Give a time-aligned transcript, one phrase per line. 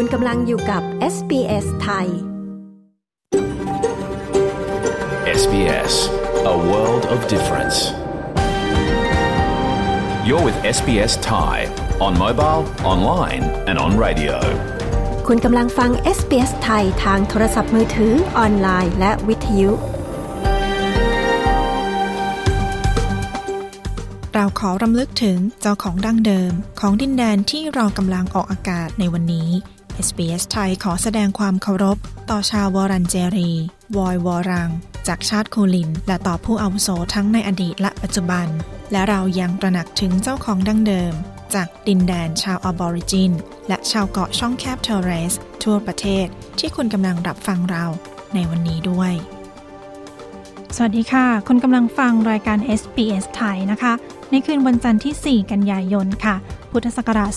[0.00, 0.82] คุณกำลังอยู่กับ
[1.14, 2.06] SBS ไทย
[5.40, 5.94] SBS
[6.54, 7.78] A world of difference
[10.26, 11.56] You're with SBS Thai
[12.06, 14.36] on mobile, online and on radio
[15.26, 19.70] คุณกำลังฟัง SBS ไทยทางโทรศัพท์มือถือออนไลน์และวิทยุ
[24.34, 29.50] เราขอรำลึกถึงเจ้าของดั้งเดิมของดินแดนที่เรากำลังออกอากาศในวันนี้
[30.06, 31.98] SBS ไทยขอแสดงความเคารพ
[32.30, 33.50] ต่อชาววูรันเจรี
[33.96, 34.70] วอยวูรัง
[35.08, 38.46] จากชาติคูลิน และต่อผู้อาวุโสทั้งในอดีตและปัจจุบัน
[38.92, 41.12] และเรายังตระหนักถึงเจ้าของดั้งเดิม
[41.54, 43.32] จากดินแดนชาวอะบอริจิน
[43.68, 46.26] และชาวเกาะช่องแคบทอร์เรส ทั่วประเทศ
[46.58, 47.84] ที่คุณกำลังรับฟังเรา
[48.34, 49.12] ในวันนี้ด้วย
[50.76, 53.92] สวัสดีค่ะ คุณกำลังฟังรายการ SBS ไทยนะคะ
[54.30, 56.36] ในคืนวันจันทร์ที่ 4 กันยายนค่ะ
[56.70, 57.30] พุทธศักราช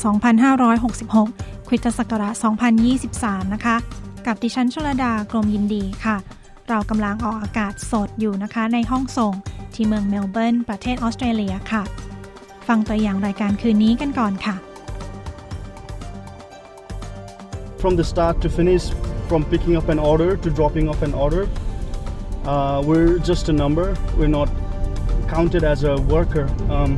[0.82, 2.36] 2566 คริสตศักราช
[2.94, 3.76] 2023 นะคะ
[4.28, 6.18] กับดิฉันชลดากรมยินดีค่ะ
[6.70, 9.34] เรากำลังออกอากาศสดอยู่นะคะ ในห้องส่ง
[9.74, 11.84] ที่เมืองเมลเบิร์น ประเทศออสเตรเลียค่ะ
[12.68, 14.56] ฟังตัวอย่างรายการคืนนี้กันก่อนค่ะ
[17.82, 18.84] from the start to finish,
[19.30, 21.44] from picking up an order to dropping off an order,
[22.46, 23.88] uh, we're just a number.
[24.20, 24.50] We're not
[25.28, 26.46] counted as a worker.
[26.76, 26.92] Um,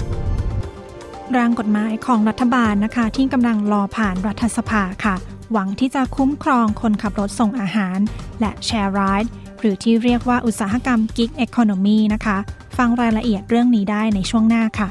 [1.37, 5.15] ร่างกฎหมายของรัฐบาลนะคะ ที่กำลังรอผ่านรัฐสภาค่ะ
[5.51, 7.99] หวังที่จะคุ้มครองคนขับรถส่งอาหาร
[8.39, 12.37] และแชร์ไรด์หรือที่เรียกว่าอุตสาหกรรมกิ๊กเอคอนมีนะคะ
[12.77, 14.89] ฟังรายละเอียดเรื่องนี้ได้ในช่วงหน้าค่ะ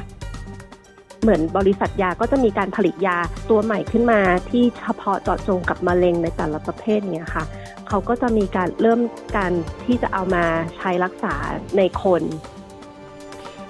[1.23, 3.19] เหมือนบริษัทยาก็จะมีการผลิตยา
[3.51, 7.45] ตัวใหม่ขึ้นมาที่เฉพาะเจาะจงกับมะเร็งในแต่ละประเภทเนี่ยค่ะ
[7.89, 9.01] เขาก็จะมีการเริ่ม
[9.37, 9.53] การ
[9.85, 10.45] ที่จะเอามา
[10.77, 11.35] ใช้รักษา
[11.77, 12.23] ในคน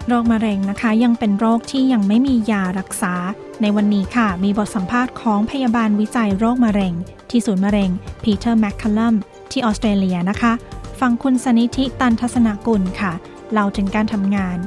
[0.08, 3.14] โรคมะเร็งนะคะ ยังเป็นโรคที่ยังไม่มียารักษา
[3.62, 6.94] ในวันนี้ค่ะ มีบทสัมภาษณ์ของพยาบาลวิจัยโรคมะเร็ง
[7.30, 7.90] ที่ศูนย์มะเร็ง
[8.22, 9.14] พีเตอร์แมคคัลลัม
[9.50, 10.52] ที่ออสเตรเลียนะคะ
[11.00, 13.12] ฟังคุณสนิธิตันทัศนกุลค่ะ
[13.52, 14.58] เล่าถึงการทำงาน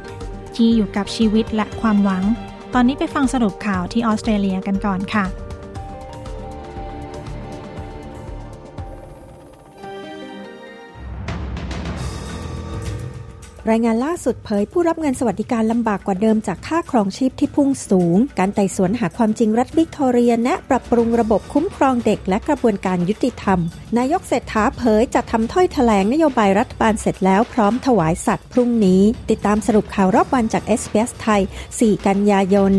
[0.56, 2.24] ที่อยู่กับชีวิตและความหวัง
[2.74, 5.26] ตอนนี้ไปฟังสรุปข่าวที่ออสเตรเลียกันก่อนค่ะ
[13.72, 23.60] รายงานล่าสุดเผยผู้รับเงินสวัสดิการลำบากกว่าเดิมจากค่าครองชีพที่พุ่งสูง การไต่สวนหาความจริงรัฐวิกตอเรียแนะปรับปรุงระบบคุ้มครองเด็กและกระบวนการยุติธรรม
[23.98, 31.42] นายกเศรษฐาเผยจะทำถ้อยแถลงนโยบายรัฐบาลเสร็จแล้วพร้อมถวายสัตว์พรุ่งนี้ ติดตามสรุปข่าวรอบวันจาก s อ s ไทย
[31.74, 32.72] 4 กันยายน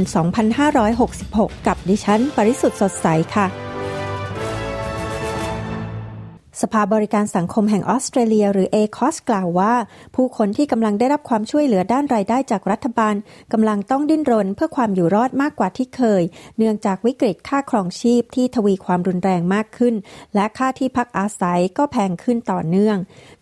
[0.75, 3.66] 2566 กับดิฉัน ปริสุทธ์สดใสค่ะ
[6.63, 9.75] สภาบริการสังคมแห่งออสเตรเลีย หรือ ACOS กล่าวว่า
[10.15, 13.15] ผู้คนที่กำลังได้รับความช่วยเหลือด้านรายได้จากรัฐบาล
[13.53, 16.23] กำลังต้องดิ้นรนเพื่อความอยู่รอดมากกว่าที่เคย
[16.59, 19.95] เนื่องจากวิกฤตค่าครองชีพที่ทวีความรุนแรงมากขึ้น
[20.35, 22.97] และค่าที่พักอาศัยก็แพงขึ้นต่อเนื่อง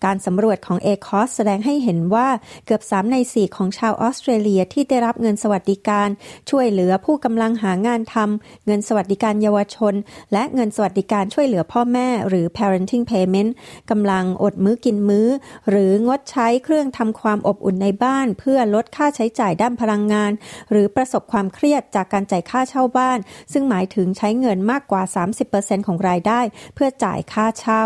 [0.04, 2.28] การสำรวจของ ACOS แสดงให้เห็นว่า
[2.66, 6.08] เกือบ 3 ใน 4 ของชาวออสเตรเลียที่ได้รับเงินสวัสดิการ
[6.50, 9.94] ช่วยเหลือผู้กำลังหางานทำเงินสวัสดิการเยาวชน
[10.32, 13.50] และเงินสวัสดิการช่วยเหลือพ่อแม่ หรือ parenting payment
[13.90, 15.28] กำลังอดมื้อกินมื้อ
[15.70, 20.32] หรืองดใช้เครื่องทำความอบอุ่นในบ้าน เพื่อลดค่าใช้จ่ายด้านพลังงาน
[20.70, 23.18] หรือประสบความเครียดจากการจ่ายค่าเช่าบ้าน
[23.52, 25.02] ซึ่งหมายถึงใช้เงินมากกว่า
[25.46, 26.40] 30%ของรายได้
[26.74, 27.84] เพื่อจ่ายค่าเช่า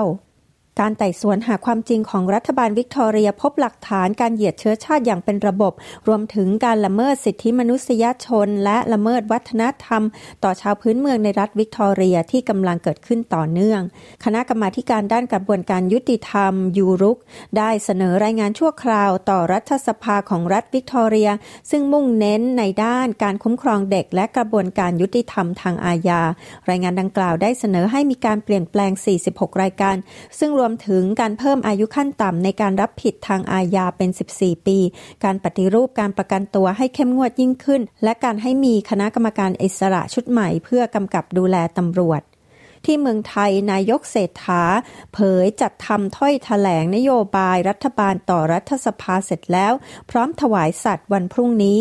[0.81, 5.73] การไต่สวนหาความจริงของรัฐบาลวิกตอเรียพบหลักฐานการเหยียดเชื้อชาติอย่างเป็นระบบ
[6.09, 10.03] รวมถึงการละเมิดสิทธิมนุษยชน และละเมิดวัฒนธรรม
[10.45, 13.81] ต่อชาวพื้นเมืองในรัฐวิกตอเรียที่กำลังเกิดขึ้นต่อเนื่อง
[14.25, 17.19] คณะกรรมาการด้านกระบวนการยุติธรรมยูรุก
[17.59, 21.31] ได้เสนอรายงานชั่วคราวต่อรัฐสภาของรัฐวิกตอเรีย
[21.71, 26.23] ซึ่งมุ่งเน้นในด้านการคุ้มครองเด็ก และกระบวนการยุติธรรมทางอาญา
[26.69, 28.93] รายงานดังกล่าวได้เสนอให้มีการเปลี่ยนแปลง
[29.27, 29.97] 46 รายการ
[30.39, 34.79] ซึ่งรวมมถึงการเพิ่มอายุขั้นต่ำในการรับผิดทางอาญาเป็น 14 ปี
[35.25, 42.23] การปฏิรูปการประกันตัวให้เข้มงวดยิ่งขึ้น และการให้มีคณะกรรมการอิสระชุดใหม่ เพื่อกำกับดูแลตำรวจ
[42.85, 44.63] ที่เมืองไทยนายกเศรษฐา
[45.15, 49.73] เผยจัดทำถ้อยแถลงนโยบายรัฐบาลต่อรัฐสภาเสร็จแล้ว
[50.11, 51.81] พร้อมถวายสัตว์วันพรุ่งนี้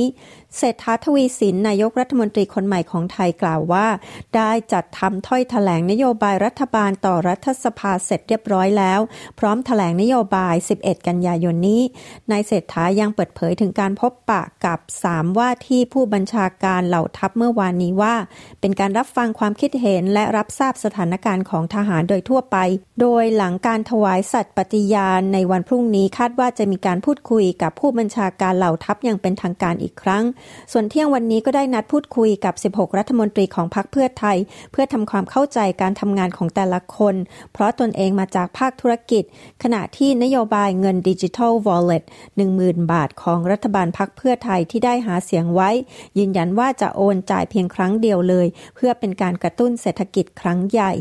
[0.58, 3.88] เศรษฐาทวีสินนายกรัฐมนตรีคนใหม่ของไทยกล่าวว่า
[4.36, 9.00] ได้จัดทำถ้อยแถลงนโยบายรัฐบาลต่อรัฐสภาเสร็จเรียบร้อยแล้ว
[9.40, 11.82] พร้อมแถลงนโยบาย 11 กันยายนนี้
[12.32, 14.80] นายเศรษฐายังเปิดเผยถึงการพบปะกับ
[15.10, 18.16] 3 ว่าที่ผู้บัญชาการเหล่าทัพเมื่อวานนี้ว่า
[18.60, 22.58] เป็นการรับฟังความคิดเห็นและรับทราบสถานการณ์ของทหารโดยทั่วไป
[23.02, 30.26] โดยหลังการถวายสัตย์ปฏิญาณในวันพรุ่งนี้คาดว่าจะมีการพูดคุยกับผู้บัญชาการเหล่าทัพอย่างเป็นทางการอีกครั้ง
[30.72, 34.38] ส่วนเที่ยงวันนี้ก็ได้นัดพูดคุยกับ 16 รัฐมนตรีของพรรคเพื่อไทย
[34.72, 37.16] เพื่อทำความเข้าใจการทำงานของแต่ละคน
[37.54, 39.24] เพราะตนเองมาจากภาคธุรกิจ
[39.64, 42.04] ขณะที่นโยบายเงินดิจิทัลวอลเล็ต
[42.48, 45.70] 10,000 บาทของรัฐบาลพรรคเพื่อไทยที่ได้หาเสียงไว้
[46.18, 50.94] ยืนยันว่าจะโอนจ่ายเพียงครั้งเดียวเลย เพื่อเป็นการกระตุ้นเศรษฐกิจครั้งใหญ่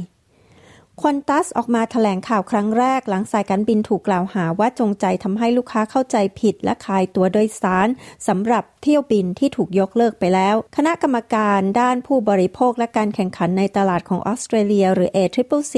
[1.02, 7.88] ควอนตัสออกมาถแถลงข่าวครั้งแรกหลังสายการบินถูกกล่าวหาว่าจงใจทำให้ลูกค้าเข้าใจผิดและขายตัวโดยสาร
[8.28, 15.75] สำหรับเที่ยวบินที่ถูกยกเลิกไปแล้ว คณะกรรมการด้านผู้บริโภคและการแข่งขันในตลาดของออสเตรเลีย หรือ ACCC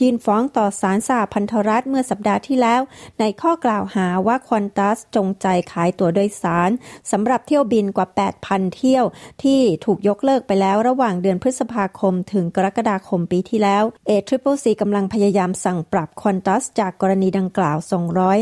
[0.00, 2.80] ยื่นฟ้องต่อศาลสหพันธรัฐเมื่อสัปดาห์ที่แล้ว
[3.20, 6.70] ในข้อกล่าวหาว่าควอนตัสจงใจขายตัวโดยสาร
[7.12, 8.08] สำหรับเที่ยวบินกว่า
[8.42, 9.04] 8,000 เที่ยว
[9.42, 14.49] ที่ถูกยกเลิกไปแล้วระหว่างเดือนพฤษภาคม ถึงกรกฎาคมปีที่แล้ว ACCC
[14.80, 17.78] กำลังพยายามสั่งปรับควอนตัสจากกรณีดังกล่าว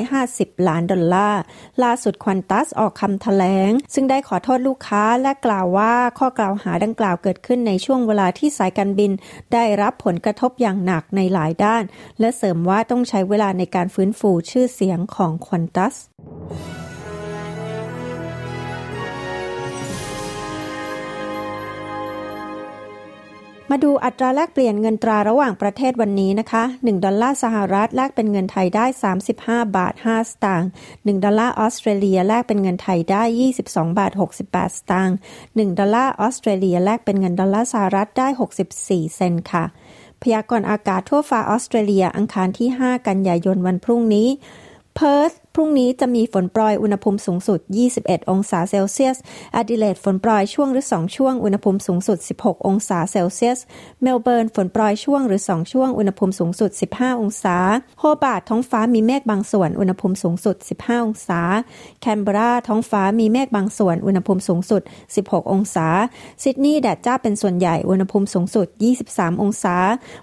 [0.00, 1.40] 250 ล้านดอลลาร์
[1.82, 9.12] ล่าสุดควอนตัสออกคำแถลง ซึ่งได้ขอโทษลูกค้าและกล่าวว่าข้อกล่าวหาดังกล่าวเกิดขึ้นในช่วงเวลาที่สายการบิน
[9.52, 11.82] ได้รับผลกระทบอย่างหนักในหลายด้าน
[12.20, 15.94] และเสริมว่าต้องใช้เวลาในการฟื้นฟูชื่อเสียงของควอนตัส
[23.72, 28.86] มาดูอัตราแลกเปลี่ยนเงินตราระหว่างประเทศวันนี้นะคะ 1 ดอลลาร์สหรัฐแลกเป็นเงินไทยได้
[29.30, 33.22] 35 บาท 5 สตางค์ 1 ดอลลาร์ออสเตรเลียแลกเป็นเงินไทยได้
[33.60, 34.12] 22 บาท
[34.44, 35.16] 68 สตางค์
[35.46, 38.28] 1 ดอลลาร์ออสเตรเลียแลกเป็นเงินดอลลาร์สหรัฐได้
[38.70, 39.64] 64 เซนต์ค่ะ
[40.22, 44.28] พยากรณ์อากาศทั่วฟ้าออสเตรเลียอังคารที่ 5 กันยายนวันพรุ่งนี้
[44.94, 47.60] เพิร์ธ รุ่งนี้จะมีฝนโปรยอุณหภูมิสูงสุด
[47.94, 49.16] 21 องศาเซลเซียส
[49.56, 53.58] แอดิเลดฝนโปรยช่วงหรือ 2 ช่วง อุณหภูมิสูงสุด 16 องศาเซลเซียส
[54.02, 57.56] เมลเบิร์นฝนโปรยช่วงหรือ 2 ช่วง อุณหภูมิสูงสุด 15 องศา
[57.98, 61.40] โฮบาร์ตท้องฟ้ามีเมฆบางส่วน อุณหภูมิสูงสุด 15 องศา
[62.00, 64.82] แคนเบราท้องฟ้ามีเมฆบางส่วน อุณหภูมิสูงสุด
[65.16, 65.86] 16 องศา
[66.42, 68.66] ซิดนีย์แดดจ้าเป็นส่วนใหญ่ อุณหภูมิสูงสุด
[69.04, 69.76] 23 องศา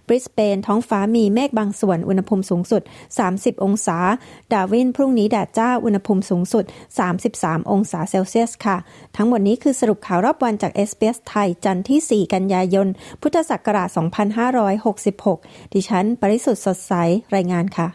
[0.07, 2.81] บริสเบนท้องฟ้ามีเมฆบางส่วน อุณหภูมิสูงสุด
[3.23, 3.97] 30 องศา
[4.53, 6.65] ดาร์วินพรุ่งนี้แดดจ้าอุณหภูมิสูงสุด
[7.17, 8.77] 33 องศาเซลเซียสค่ะ
[9.15, 12.87] ทั้งหมดนี้คือสรุปข่าวรอบวันจาก s อ s ไทยจันทร์ที่ 4 กันยายน
[13.21, 13.89] พุทธศักราช
[15.01, 16.93] 2566 ดิฉัน ปริสุทธ์สดใส
[17.35, 17.87] รายงานค่ะ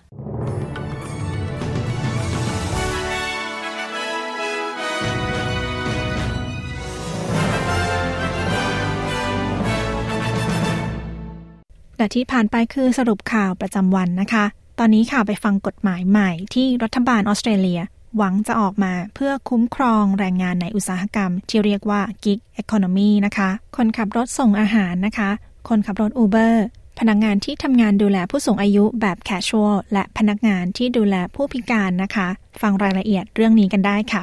[12.01, 14.45] และที่ผ่านไปคือสรุปข่าวประจำวันนะคะ
[14.83, 17.81] ตอนนี้ข่าวไปฟังกฎหมายใหม่ที่รัฐบาลออสเตรเลีย
[18.17, 25.31] หวังจะออกมาเพื่อคุ้มครองแรงงานในอุตสาหกรรม ที่เรียกว่า gig economy นะคะ คนขับรถส่งอาหารนะคะ
[25.69, 26.55] คนขับรถ Uber
[26.99, 32.29] พนักงานที่ทำงานดูแลผู้สูงอายุแบบ casual และพนักงานที่ดูแลผู้พิการนะคะ
[32.61, 34.23] ฟังรายละเอียดเรื่องนี้กันได้ค่ะ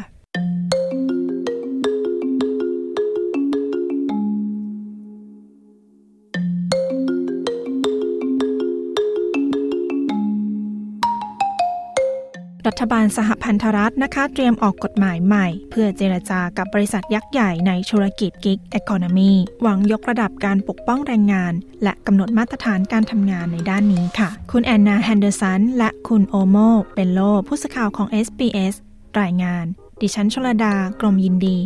[12.68, 19.32] รัฐบาลสหพันธรัฐนะคะ เตรียมออกกฎหมายใหม่ เพื่อเจรจากับบริษัทยักษ์ใหญ่ในธุรกิจกิ๊กเอคอนมี
[19.62, 21.54] หวังยกระดับการปกป้องแรงงาน
[21.84, 26.58] และกำหนดมาตรฐานการทำงานในด้านนี้ค่ะ คุณแอนนาแฮนเดอร์สันและคุณโอโม
[26.94, 28.76] เปนโลผู้สื่อข่าวของ SBS
[29.22, 29.66] รายงาน
[30.02, 31.58] ดิฉันชลดา กรมยินดี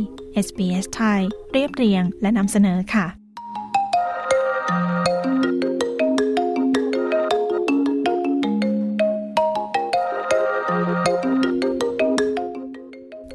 [0.45, 1.21] SBS ไทย
[1.51, 3.20] เรียบเรียงและนำเสนอค่ะ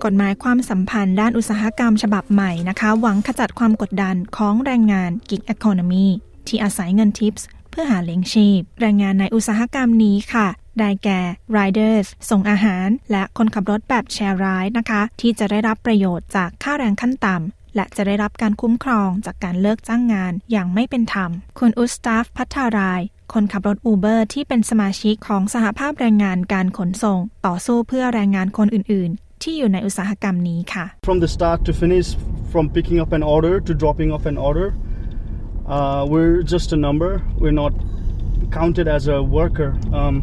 [0.06, 6.06] กฎหมายความสัมพันธ์ด้านอุตสาหกรรมฉบับใหม่นะคะ หวังขจัดความกดดันของแรงงาน gig economy
[6.48, 10.46] ที่อาศัยเงินทิปส์เพื่อหาเลี้ยงชีพ แรงงานในอุตสาหกรรมนี้ค่ะ
[10.78, 11.20] ได้แก่
[11.56, 23.00] riders ส่งอาหาร และคนขับรถแบบ share ride นะคะ ที่จะได้รับประโยชน์จากค่าแรงขั้นต่ำและจะได้รับการคุ้มครองจากการเลิกจ้างงานอย่างไม่เป็นธรรม คุณอุสตาฟพัทาราย
[23.32, 29.12] คนขับรถ Uber ที่เป็นสมาชิกของสหภาพแรงงานการขนส่ง ต่อสู้เพื่อแรงงานคนอื่น
[29.45, 32.07] ที่อยู่ในอุตสาหกรรมนี้ค่ะ From the start to finish
[32.51, 34.67] from picking up an order to dropping off an order
[35.75, 37.11] uh, we're just a number
[37.41, 37.73] we're not
[38.59, 39.69] counted as a worker
[39.99, 40.15] um,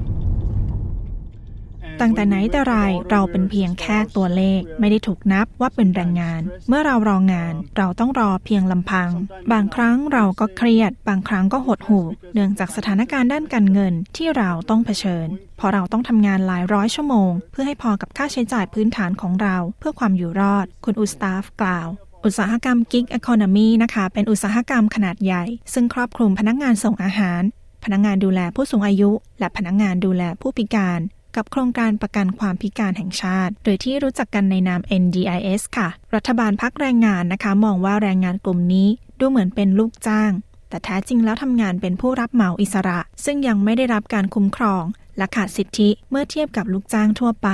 [2.02, 2.76] ตั้งแต่ไหนแต่ไร
[3.12, 9.10] เราเป็นเพียงแค่ตัวเลข ไม่ได้ถูกนับว่าเป็นแรงงาน เมื่อเรารองานเราต้องรอเพียงลำพัง
[9.52, 21.88] บางครั้งเราก็เครียด บางครั้งก็หดหู่ เนื่องจากสถานการณ์ด้านการเงินที่เราต้องเผชิญเพราะเราต้องทำงานหลายร้อยชั่วโมง เพื่อให้พอกับค่าใช้จ่ายพื้นฐานของเรา เพื่อความอยู่รอด คุณอุสตาฟกล่าว
[22.26, 27.42] อุตสาหกรรมกิ๊กอีโคโนมีนะคะ เป็นอุตสาหกรรมขนาดใหญ่ ซึ่งครอบคลุมพนักงานส่งอาหาร
[27.84, 31.00] พนักงานดูแลผู้สูงอายุ และพนักงานดูแลผู้พิการ
[31.36, 38.88] กับโครงการประกันความพิการแห่งชาติ หรือที่รู้จักกันในนาม NDIS ค่ะ รัฐบาลพักแรงงานนะคะ มองว่าแรงงานกลุ่มนี้
[39.20, 40.32] ดูเหมือนเป็นลูกจ้าง
[40.74, 44.84] แต่แท้จริงแล้วทำงานเป็นผู้รับเหมาอิสระ ซึ่งยังไม่ได้รับการคุ้มครอง
[45.18, 47.50] และขาดสิทธิเมื่อเทียบกับลูกจ้างทั่วไป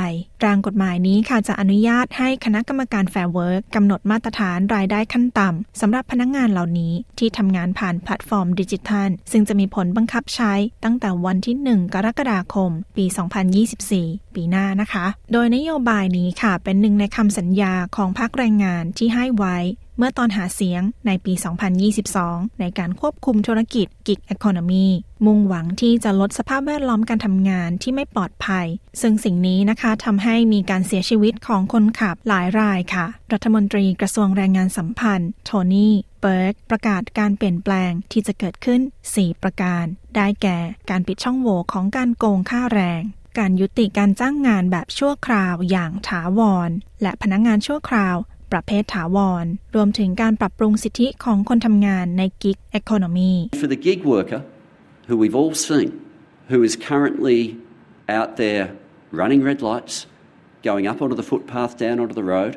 [0.45, 13.05] ร่างกฎหมายนี้ค่ะจะอนุญาตให้คณะกรรมการ Fair Work กำหนดมาตรฐานรายได้ขั้นต่ำสำหรับพนักงานเหล่านี้ที่ทำงานผ่านแพลตฟอร์มดิจิทัล ซึ่งจะมีผลบังคับใช้ตั้งแต่วันที่ 1 กรกฎาคม ปี
[13.69, 19.57] 2024 ปีหน้านะคะ โดยนโยบายนี้ค่ะเป็นหนึ่งในคำสัญญาของภาคแรงงานที่ให้ไว้
[20.01, 21.33] เมื่อตอนหาเสียงในปี
[21.97, 24.87] 2022 ในการควบคุมธุรกิจกิก Economy
[25.25, 28.67] มุ่งหวังที่จะลดสภาพแวดล้อมการทำงานที่ไม่ปลอดภัย
[29.01, 38.81] ซึ่งสิ่งนี้นะคะทำให้มีการเสียชีวิตของคนขับหลายรายค่ะ รัฐมนตรีกระทรวงแรงงานสัมพันธ์ โทนี่เบิร์กประกาศการเปลี่ยนแปลงที่จะเกิดขึ้น
[39.13, 43.01] 4 ประการ ได้แก่การปิดช่องโหว่ของการโกงค่าแรง
[43.39, 46.69] การยุติการจ้างงานแบบชั่วคราวอย่างถาวร
[47.01, 48.17] และพนักงงานชั่วคราว
[48.51, 54.41] ประเภทถาวร รวมถึงการปรับปรุงสิทธิของคนทำงานใน gig economy For the gig worker
[55.07, 55.89] who we've all seen
[56.51, 57.39] who is currently
[58.17, 58.65] out there
[59.19, 59.95] running red lights
[60.67, 62.53] going up onto the footpath down onto the road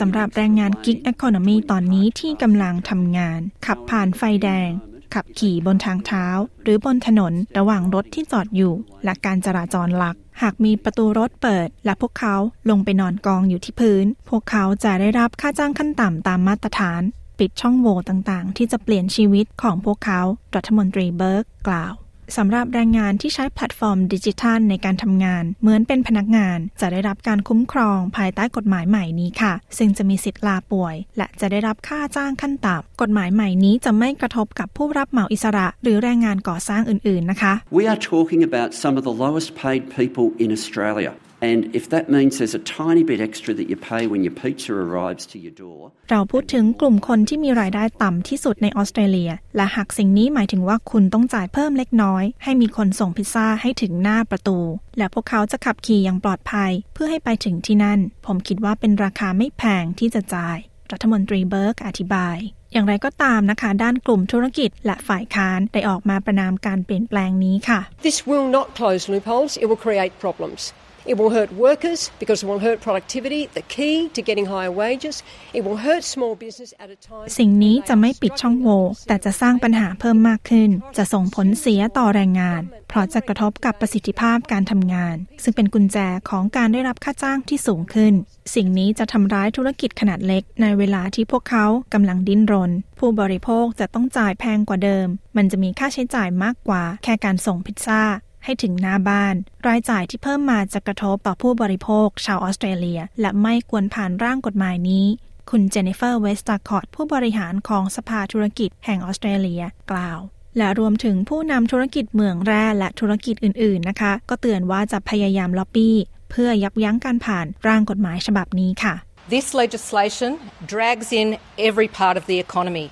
[0.00, 4.70] สำหรับแรงงานกิ๊กแอคอนมีตอนนี้ที่กำลังทำงาน ขับผ่านไฟแดง
[5.14, 6.26] ขับขี่บนทางเท้า
[6.62, 12.36] หรือบนถนนระหว่างรถที่จอดอยู่ และการจราจรหลัก หากมีประตูรถเปิด และพวกเขา
[12.70, 17.02] ลงไปนอนกองอยู่ที่พื้น พวกเขาจะได้รับค่าจ้างขั้นต่ำตามมาตรฐาน
[17.38, 20.20] ปิดช่องโหว่ต่างๆ ที่จะเปลี่ยนชีวิตของพวกเขา
[20.54, 21.94] รัฐมนตรีเบิร์กกล่าว
[22.36, 39.14] สำหรับแรงงานที่ใช้แพลตฟอร์มดิจิทัลในการทำงาน เหมือนเป็นพนักงาน จะได้รับการคุ้มครองภายใต้กฎหมายใหม่นี้ค่ะ ซึ่งจะมีสิทธิ์ลาป่วย และจะได้รับค่าจ้างขั้นต่ำกฎหมายใหม่นี้จะไม่กระทบกับผู้รับเหมาอิสระ หรือแรงงานก่อสร้างอื่น ๆ นะคะ We are talking about some of the
[39.24, 41.12] lowest paid people in Australia
[41.48, 44.72] And if that means there's a tiny bit extra that you pay when your pizza
[44.86, 54.58] arrives to your door เราพูดถึงกลุ่มคนที่มีรายได้ต่ำที่สุดในออสเตรเลีย และหากสิ่งนี้หมายถึงว่าคุณต้องจ่ายเพิ่มเล็กน้อย ให้มีคนส่งพิซซ่าให้ถึงหน้าประตู
[54.98, 60.58] และพวกเขาจะขับขี่อย่างปลอดภัย เพื่อให้ไปถึงที่นั่น ผมคิดว่าเป็นราคาไม่แพงที่จะจ่าย
[60.92, 62.36] รัฐมนตรีเบิร์กอธิบาย
[62.72, 69.52] อย่างไรก็ตามนะคะ ด้านกลุ่มธุรกิจและฝ่ายค้านได้ออกมาประนามการเปลี่ยนแปลงนี้ค่ะ This will not close loopholes.
[69.62, 70.60] It will create problems.
[71.06, 75.22] It will hurt workers because it will hurt productivity, the key to getting higher wages.
[75.52, 77.26] It will hurt small business at a time.
[77.38, 85.98] สิ่งนี้จะไม่ปิดช่องโหว่แต่จะสร้างปัญหาเพิ่มมากขึ้น จะส่งผลเสียต่อแรงงาน เพราะจะกระทบกับประสิทธิภาพการทำงาน ซึ่งเป็นกุญแจ
[86.30, 88.12] ของการได้รับค่าจ้างที่สูงขึ้น
[88.54, 95.06] สิ่งนี้จะทำร้ายธุรกิจขนาดเล็ก ในเวลาที่พวกเขากำลังดิ้นรน ผู้บริโภคจะต้องจ่ายแพงกว่าเดิม
[95.36, 98.02] มันจะมีค่าใช้จ่ายมากกว่า แค่การส่งพิซซ่า
[98.44, 99.34] ให้ถึงหน้าบ้าน
[99.66, 105.06] รายจ่ายที่เพิ่มมาจะกระทบต่อผู้บริโภค ชาวออสเตรเลีย และไม่ควรผ่านร่างกฎหมายนี้
[105.50, 110.18] คุณเจนนิเฟอร์เวสตาคอตผู้บริหารของสภาธุรกิจแห่งออสเตรเลียกล่าว
[110.58, 115.96] และรวมถึงผู้นำธุรกิจเมืองแร่และธุรกิจอื่นๆนะคะ ก็เตือนว่าจะพยายามล็อบบี้
[116.30, 118.94] เพื่อยับยั้งการผ่านร่างกฎหมายฉบับนี้ค่ะ
[119.34, 120.30] This legislation
[120.72, 121.28] drags in
[121.68, 122.86] every part of the economy.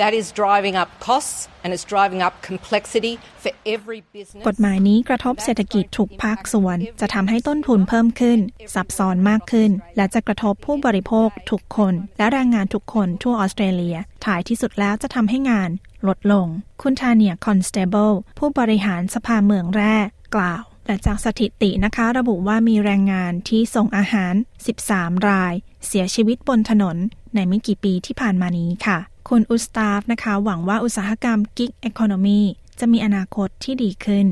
[0.00, 4.44] That is driving up costs and it's driving up complexity for every business.
[4.48, 8.38] กฎหมายนี้กระทบเศรษฐกิจทุกภาคส่วน จะทำให้ต้นทุนเพิ่มขึ้น
[8.74, 15.70] ซับซ้อนมากขึ้น และจะกระทบผู้บริโภคทุกคน และแรงงานทุกคนทั่วออสเตรเลียท้ายที่สุดแล้วจะทำให้งาน
[16.08, 16.46] ลดลง
[16.82, 19.96] คุณทาเนียคอนสเตเบิลผู้บริหารสภาเมืองแร่
[20.34, 24.34] กล่าวและจากสถิตินะคะระบุว่ามีแรงงานที่ส่งอาหาร
[24.80, 25.54] 13 ราย
[25.86, 26.96] เสียชีวิตบนถนน
[27.34, 28.98] ในไม่กี่ปีที่ผ่านมานี้ค่ะ
[29.34, 32.40] คุณอุสตาฟนะคะหวังว่าอุตสาหกรรม gig economy
[32.80, 34.26] จะมีอนาคตที่ดีขึ้น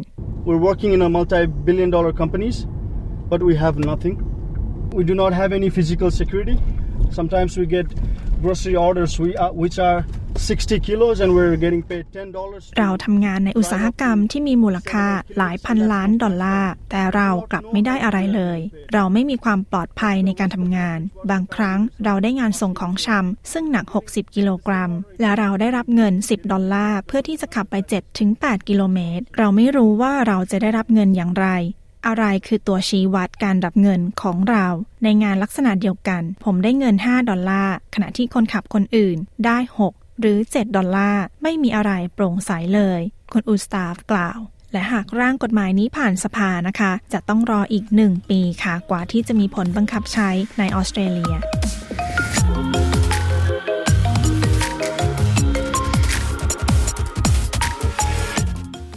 [0.46, 2.56] We're working in a multi-billion dollar companies
[3.30, 4.14] but we have nothing
[4.98, 6.56] we do not have any physical security
[7.18, 7.86] sometimes we get
[8.42, 10.00] grocery orders we are, which are
[10.36, 15.06] 60 kilos and we're getting paid 10 dollars เราทำงานในอุตสาหกรรมที่มีมูลค่า
[15.38, 18.58] หลายพันล้านดอลลาร์ แต่เรากลับไม่ได้อะไรเลย
[18.94, 20.98] เราไม่มีความปลอดภัยในการทำงาน
[21.30, 24.90] บางครั้งเราได้งานส่งของชำซึ่งหนัก 60 กิโลกรัม
[25.20, 27.74] และเราได้รับเงิน 10 ดอลลาร์ เพื่อที่จะขับไป
[28.22, 31.48] 7-8 กิโลเมตร เราไม่รู้ว่าเราจะได้รับเงินอย่างไร
[32.06, 34.66] อะไรคือตัวชี้วัดการรับเงินของเรา
[35.04, 39.58] ในงานลักษณะเดียวกัน ผมได้เงิน 5 ดอลลาร์ ขณะที่คนขับคนอื่นได้
[39.90, 43.00] 6 หรือ 7 ดอลลาร์ ไม่มีอะไรโปร่งใสเลย
[43.32, 44.38] คุณอูสตาฟกล่าว
[44.72, 51.34] และหากร่างกฎหมายนี้ผ่านสภานะคะ จะต้องรออีกหนึ่งปีค่ะ กว่าที่จะมีผลบังคับใช้ในออสเตรเลีย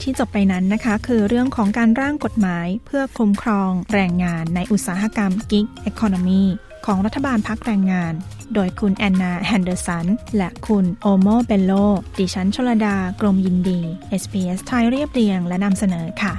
[0.04, 6.44] ที่จบไปนั้นนะคะ คือเรื่องของการร่างกฎหมาย เพื่อคุ้มครองแรงงานในอุตสาหกรรม gig economy
[6.86, 8.14] ของรัฐบาลพรรคแรงงาน
[8.54, 10.06] โดยคุณแอนนาแฮนเดอร์สัน
[10.38, 11.72] และคุณโอโมเบลโล
[12.20, 13.80] ดิฉันชลดา กรมยินดี
[14.22, 16.34] SBS ไทยเรียบเรียงและนำเสนอค่ะ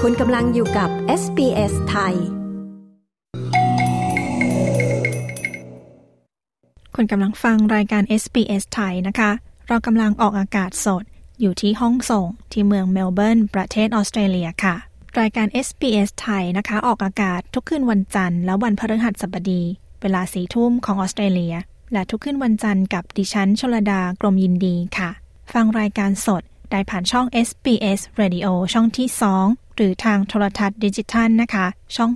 [0.00, 0.90] คุณกำลังอยู่กับ
[1.22, 2.16] SBS ไทย
[7.00, 9.30] คุณกำลังฟังรายการ SBS ไทยนะคะ
[9.68, 11.04] เรากำลังออกอากาศสด
[11.40, 14.74] อยู่ที่ห้องส่งที่เมืองเมลเบิร์น ประเทศออสเตรเลียค่ะ
[15.20, 19.62] รายการ SBS ไทยนะคะ ออกอากาศทุกคืนวันจันทร์และวันพฤหัสบดี
[20.00, 21.54] เวลาสีทุ่มของออสเตรเลีย
[21.92, 25.10] และทุกคืนวันจันทร์กับดิฉันชลดากรมยินดีค่ะ
[25.52, 29.08] ฟังรายการสดได้ผ่านช่อง SBS Radio ช่องที่
[29.42, 32.10] 2 หรือทางโทรทัศน์ดิจิทัลนะคะ ช่อง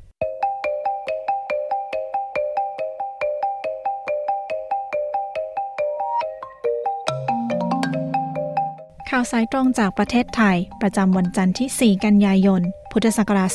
[9.19, 13.51] ข่าวสายตรงจากประเทศไทย ประจำวันจันทร์ที่ 4 กันยายน พุทธศักราช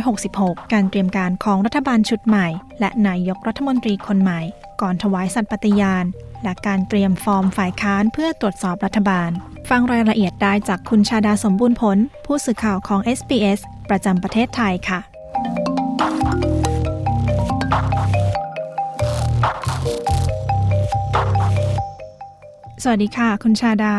[0.00, 2.46] 2566 การเตรียมการของรัฐบาลชุดใหม่
[2.80, 4.40] และนายกรัฐมนตรีคนใหม่
[4.80, 6.04] ก่อนถวายสัตย์ปฏิญาณ
[6.42, 9.30] และการเตรียมฟอร์มฝ่ายค้านเพื่อตรวจสอบรัฐบาล
[9.70, 13.60] ฟังรายละเอียดได้จากคุณชาดาสมบูรณ์ผล ผู้สื่อข่าวของ SBS
[13.90, 15.00] ประจำประเทศไทยค่ะ
[22.82, 23.94] สวัสดีค่ะ คุณชาดา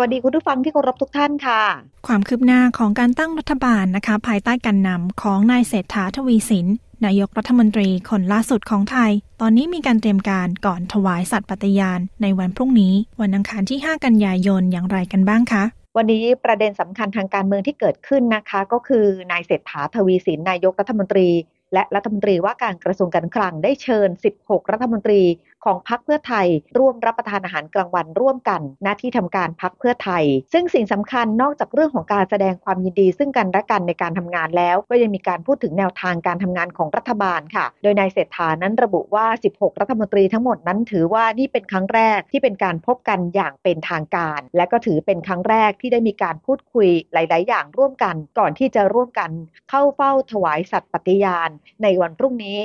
[0.00, 1.62] วัสดีคุณผู้ฟังที่เคารพทุกท่านค่ะ
[2.06, 6.66] ความคืบหน้าของการตั้งรัฐบาลนะคะ ภายใต้การนำของนายเศรษฐาทวีสิน
[7.04, 9.10] นายกรัฐมนตรีคนล่าสุดของไทย
[9.40, 15.64] ตอนนี้มีการเตรียมการก่อนถวายสัตย์ปฏิญาณ ในวันพรุ่งนี้ วันอังคารที่ 5 กันยายนอย่างไรกันบ้างคะ
[15.96, 21.28] วันนี้ประเด็นสำคัญทางการเมืองที่เกิดขึ้นนะคะ ก็คือนายเศรษฐาทวีสินนายกรัฐมนตรี
[21.72, 24.08] และรัฐมนตรีว่าการกระทรวงการคลังได้เชิญ
[24.40, 25.20] 16 รัฐมนตรี
[25.64, 26.46] ของพรรคเพื่อไทย
[26.78, 49.30] ร่วมรับประทานอาหารกลางวันร่วมกันหน้าที่ทำการพรรคเพื่อไทย ซึ่งสิ่งสำคัญนอกจากเรื่องของการแสดงความยินดี ซึ่งกันและกันในการทำงานแล้ว ก็ยังมีการพูดถึงแนวทางการทำงานของรัฐบาลค่ะ โดยนายเศรษฐานั้นระบุว่า 16 รัฐมนตรีทั้งหมดนั้นถือว่านี่เป็นครั้งแรกที่เป็นการพบกันอย่างเป็นทางการ และก็ถือเป็นครั้งแรกที่ได้มีการพูดคุยหลาย ๆ อย่างร่วมกัน ก่อนที่จะร่วมกัน
[49.70, 51.50] เข้าเฝ้าถวายสัตย์ปฏิญาณ
[51.82, 52.60] ในวันพรุ่งนี้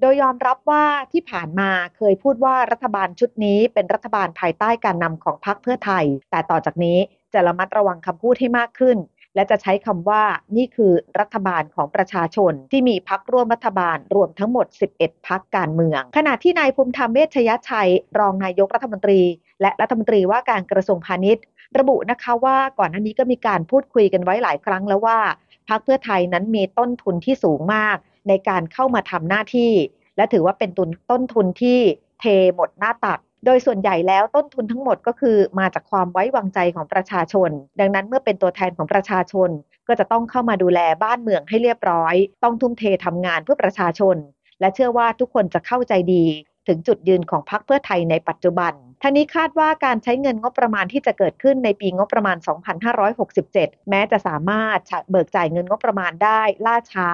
[0.00, 6.98] โดยยอมรับว่าที่ผ่านมาเคยพูดว่ารัฐบาลชุดนี้เป็นรัฐบาลภายใต้การนำของพรรคเพื่อไทย แต่ต่อจากนี้
[7.32, 8.96] จะระมัดระวังคำพูดให้มากขึ้น
[9.34, 10.22] และจะใช้คำว่า
[10.56, 19.20] นี่คือรัฐบาลของประชาชน ที่มีพักร่วมรัฐบาลรวมทั้งหมด 11 พักการเมือง ขณะที่นายภูมิธรรมเวชยชัย รองนายกรัฐมนตรี
[19.60, 21.44] และรัฐมนตรีว่าการกระทรวงพาณิชย์
[21.78, 25.18] ระบุนะคะว่าก่อนหน้านี้ก็มีการพูดคุยกันไว้หลายครั้งแล้วว่า
[25.68, 27.96] พรรคเพื่อไทยนั้นมีต้นทุนที่สูงมาก
[28.28, 29.72] ในการเข้ามาทำหน้าที่
[30.16, 31.78] และถือว่าเป็นตุนต้นทุนที่
[32.20, 39.50] เทหมดหน้าตัก โดยส่วนใหญ่แล้วต้นทุนทั้งหมดก็คือมาจากความไว้วางใจของประชาชน ดังนั้นเมื่อเป็นตัวแทนของประชาชน
[39.88, 44.16] ก็จะต้องเข้ามาดูแลบ้านเมืองให้เรียบร้อย ต้องทุ่มเททำงานเพื่อประชาชน
[44.60, 46.24] และเชื่อว่าทุกคนจะเข้าใจดี
[46.68, 52.36] ถึงจุดยืนของพรรคเพื่อไทยในปัจจุบันทั้งนี้คาดว่าการใช้เงินงบประมาณที่จะเกิดขึ้นในปีงบประมาณ
[53.12, 54.78] 2567 แม้จะสามารถ
[55.10, 57.08] เบิกจ่ายเงินงบประมาณได้ล่าช้า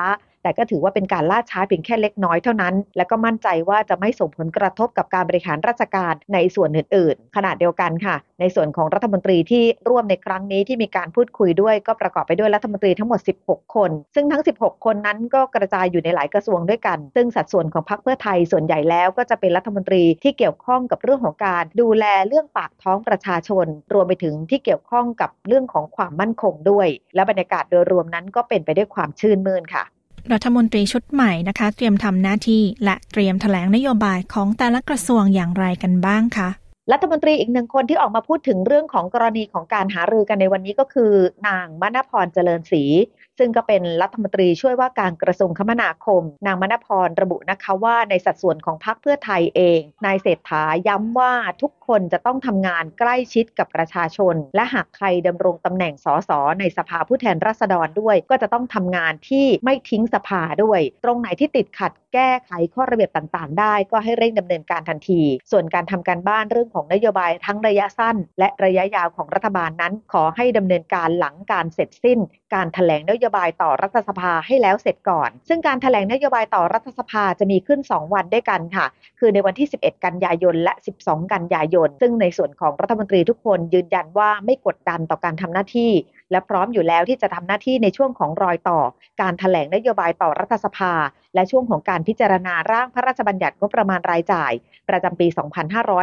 [0.47, 29.85] แต่ก็ถือว่าเป็นการล่าช้าเพียงแค่เล็กน้อยเท่านั้น และก็มั่นใจว่าจะไม่ส่งผลกระทบกับการบริหารราชการในส่วนอื่นๆ ขณะเดียวกันค่ะ ในส่วนของรัฐมนตรีที่ร่วมในครั้งนี้ที่มีการพูดคุยด้วย ก็ประกอบไปด้วยรัฐมนตรีทั้งหมด 16 คน ซึ่งทั้ง 16 คนนั้นก็กระจายอยู่ในหลายกระทรวงด้วยกัน ซึ่งสัดส่วนของพรรคเพื่อไทยส่วนใหญ่แล้วก็จะเป็นรัฐมนตรีที่เกี่ยวข้องกับเรื่องของการดูแลเรื่องปากท้องประชาชน รวมไปถึงที่เกี่ยวข้องกับเรื่องของความมั่นคงด้วย และบรรยากาศโดยรวมนั้นก็เป็นไปด้วยความชื่นมื่นค่ะ
[30.33, 36.49] รัฐมนตรีชุดใหม่นะคะ เตรียมทำหน้าที่และเตรียมแถลงนโยบายของแต่ละกระทรวงอย่างไรกันบ้างคะ
[36.93, 41.13] รัฐมนตรีอีกหนึ่งคนที่ออกมาพูดถึงเรื่องของกรณีของการหารือกันในวันนี้ก็คือ
[41.49, 42.83] นางมณพรเจริญศรี
[43.39, 72.19] ซึ่งก็เป็นรัฐมนตรีช่วยว่าการกระทรวงคมนาคม นางมณพรระบุนะคะว่าในสัดส่วนของพรรคเพื่อไทยเองนายเศรษฐาย้ำว่าทุกคนจะต้องทำงานใกล้ชิดกับประชาชน และหากใครดำรงตำแหน่งสสในสภาผู้แทนราษฎรด้วย ก็จะต้องทำงานที่ไม่ทิ้งสภาด้วย ตรงไหนที่ติดขัดแก้ไขข้อระเบียบต่างๆ ได้ก็ให้เร่งดำเนินการทันที ส่วนการทำการบ้านเรื่องของนโยบายทั้งระยะสั้น และระยะยาวของรัฐบาลนั้น ขอให้ดำเนินการหลังการเสร็จสิ้น
[72.55, 78.87] การถแถลงนโยบายต่อรัฐสภาให้แล้วเสร็จก่อน ซึ่งการถแถลงนโยบายต่อรัฐสภาจะมีขึ้น 2 วันด้วยกันค่ะ
[79.19, 85.93] คือในวันที่ 11 กันยายนและ 12 กันยายน ซึ่งในส่วนของรัฐมนตรีทุกคนยืนยันว่าไม่กดดันต่อการทำหน้าที่
[86.31, 88.81] และพร้อมอยู่แล้วที่จะทำหน้าที่ในช่วงของรอยต่อ
[89.21, 90.93] การถแถลงนโยบายต่อรัฐสภา
[91.35, 94.53] และช่วงของการพิจารณาร่างพระราชบัญญัติงบประมาณรายจ่าย
[94.89, 95.27] ประจำปี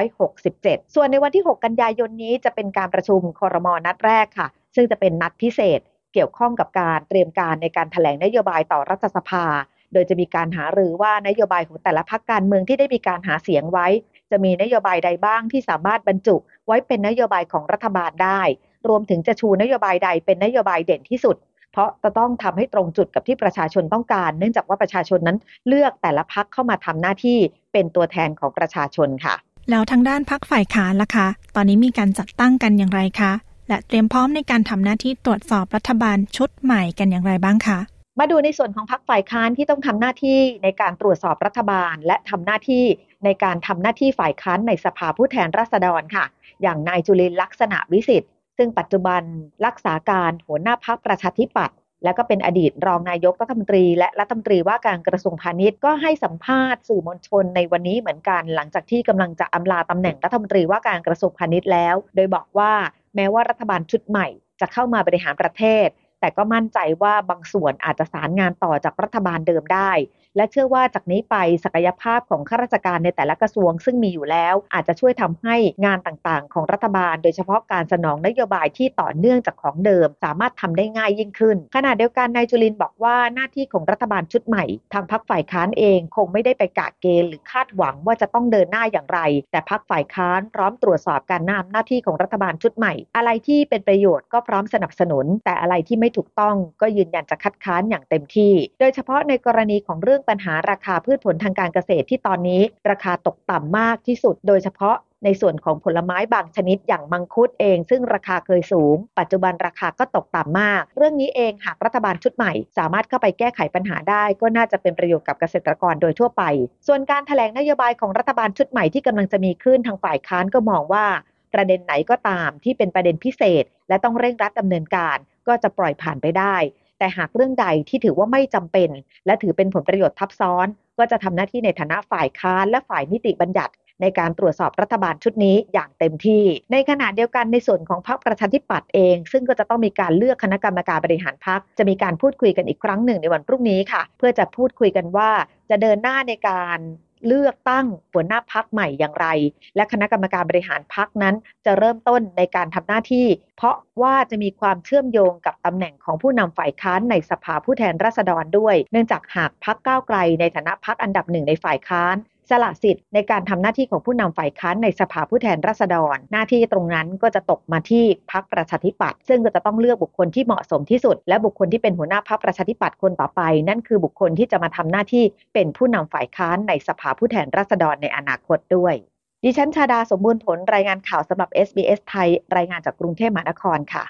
[0.10, 5.80] 2567 ส่วนในวันที่ 6 กันยายนนี้จะเป็นการประชุมคอรมอนัดแรกค่ะ ซึ่งจะเป็นนัดพิเศษ
[6.14, 9.46] เกี่ยวข้องกับการเตรียมการในการถแถลงนโยบายต่อรัฐสภา
[9.94, 13.88] โดยจะมีการหารือว่านโยบายของแต่ละพรรคการเมืองที่ได้มีการหาเสียงไว้
[14.32, 16.36] จะมีนโยบายใดบ้างที่สามารถบรรจุ
[16.68, 18.42] ไว้เป็นนโยบายของรัฐบาลได้
[18.88, 21.36] รวมถึงจะชูนโยบายใดเป็นนโยบายเด่นที่สุด
[21.72, 27.38] เพราะจะต้องทำให้ตรงจุดกับที่ประชาชนต้องการ เนื่องจากว่าประชาชนนั้นเลือกแต่ละพักเข้ามาทำหน้าที่
[27.74, 29.36] เป็นตัวแทนของประชาชนค่ะ
[29.70, 33.32] แล้วทางด้านพักฝ่ายค้านล่ะคะ ตอนนี้มีการจัดตั้งกันอย่างไรคะ
[33.68, 37.80] และเตรียมพร้อมในการทำหน้าที่ตรวจสอบรัฐบาลชุดใหม่กันอย่างไรบ้างคะ
[38.20, 42.86] มาดูในส่วนของพรรคฝ่ายค้านที่ต้องทำหน้าที่ในการตรวจสอบรัฐบาล และทำหน้าที่
[43.26, 46.26] ในการทำหน้าที่ฝ่ายค้านในสภาผู้แทนราษฎรค่ะ
[46.62, 49.22] อย่างนายจุลินลักษณะวิสิทธิ์ซึ่งปัจจุบัน
[49.66, 62.74] รักษาการหัวหน้าพรรคประชาธิปัตย์และก็เป็นอดีตรองนายกรัฐมนตรี และรัฐมนตรีว่าการกระทรวงพาณิชย์ก็ให้สัมภาษณ์สื่อมวลชนในวันนี้เหมือนกัน หลังจากที่กำลังจะอำลาตำแหน่งรัฐมนตรีว่าการกระทรวงพาณิชย์แล้ว โดยบอกว่า
[63.16, 64.28] แม้ว่ารัฐบาลชุดใหม่
[64.60, 65.88] จะเข้ามาบริหารประเทศ
[66.20, 69.92] แต่ก็มั่นใจว่าบางส่วนอาจจะสารงานต่อจากรัฐบาลเดิมได้
[70.36, 89.20] และเชื่อว่าจากนี้ไปศักยภาพของข้าราชการในแต่ละกระทรวง ซึ่งมีอยู่แล้ว อาจจะช่วยทำให้งานต่างๆ ของรัฐบาล โดยเฉพาะการสนองนโยบายที่ต่อเนื่องจากของเดิม สามารถทำได้ง่ายยิ่งขึ้น ขณะเดียวกันนายจุลินบอกว่าหน้าที่ของรัฐบาลชุดใหม่ ทางพักฝ่ายค้านเองคงไม่ได้ไปกะเกณฑ์หรือคาดหวังว่าจะต้องเดินหน้าอย่างไร
[89.52, 116.44] แต่พักฝ่ายค้านพร้อมตรวจสอบการนำหน้าที่ของรัฐบาลชุดใหม่ อะไรที่เป็นประโยชน์ก็พร้อมสนับสนุน แต่อะไรที่ไม่ถูกต้องก็ยืนยันจะคัดค้านอย่างเต็มที่ โดยเฉพาะในกรณีของเรื่องปัญหาราคาพืชผลทางการเกษตรที่ตอนนี้ ราคาตกต่ำมากที่สุด โดยเฉพาะในส่วนของผลไม้บางชนิดอย่างมังคุดเอง ซึ่งราคาเคยสูง ปัจจุบันราคาก็ตกต่ำมาก เรื่องนี้เองหากรัฐบาลชุดใหม่ สามารถเข้าไปแก้ไขปัญหาได้ ก็น่าจะเป็นประโยชน์กับเกษตรกรโดยทั่วไป
[116.88, 121.06] ส่วนการถแถลงนโยบายของรัฐบาลชุดใหม่ที่กำลังจะมีขึ้นทางฝ่ายค้านก็มองว่า
[121.54, 126.56] ประเด็นไหนก็ตามที่เป็นประเด็นพิเศษ และต้องเร่งรัดดำเนินการ ก็จะปล่อยผ่านไปได้
[127.04, 128.90] แต่หากเรื่องใดที่ถือว่าไม่จำเป็น
[129.26, 145.30] และถือเป็นผลประโยชน์ทับซ้อน ก็จะทำหน้าที่ในฐานะฝ่ายค้านและฝ่ายนิติบัญญัติ ในการตรวจสอบรัฐบาลชุดนี้อย่างเต็มที่ ในขณะเดียวกันในส่วนของพรรคประชาธิปัตย์เอง ซึ่งก็จะต้องมีการเลือกคณะกรรมการบริหารพรรคจะมีการพูดคุยกันอีกครั้งหนึ่งในวันพรุ่งนี้ค่ะ เพื่อจะพูดคุยกันว่า
[145.70, 146.80] จะเดินหน้าในการ
[147.28, 149.28] เลือกตั้งหัวหน้าพักใหม่อย่างไร
[149.76, 162.16] และคณะกรรมการบริหารพักนั้นจะเริ่มต้นในการทำหน้าที่ เพราะว่าจะมีความเชื่อมโยงกับตำแหน่งของผู้นำฝ่ายค้านในสภาผู้แทนราษฎรด้วย เนื่องจากหากพักก้าวไกลในฐานะพักอันดับหนึ่งในฝ่ายค้าน
[162.50, 178.96] สละสิทธิ์ในการทำหน้าที่ของผู้นำฝ่ายค้านในสภาผู้แทนราษฎร หน้าที่ตรงนั้นก็จะตกมาที่พักประชาธิปัตย์ซึ่งก็จะต้องเลือกบุคคลที่เหมาะสมที่สุด และบุคคลที่เป็นหัวหน้าพักประชาธิปัตย์คนต่อไป นั่นคือบุคคลที่จะมาทำหน้าที่เป็นผู้นำฝ่ายค้านในสภาผู้แทนราษฎรในอนาคตด้วย
[179.44, 184.04] ดิฉันชาดาสมบูรณ์ผลรายงานข่าวสำหรับ SBS ไทย รายงานจากกรุงเทพมหานครค่ะ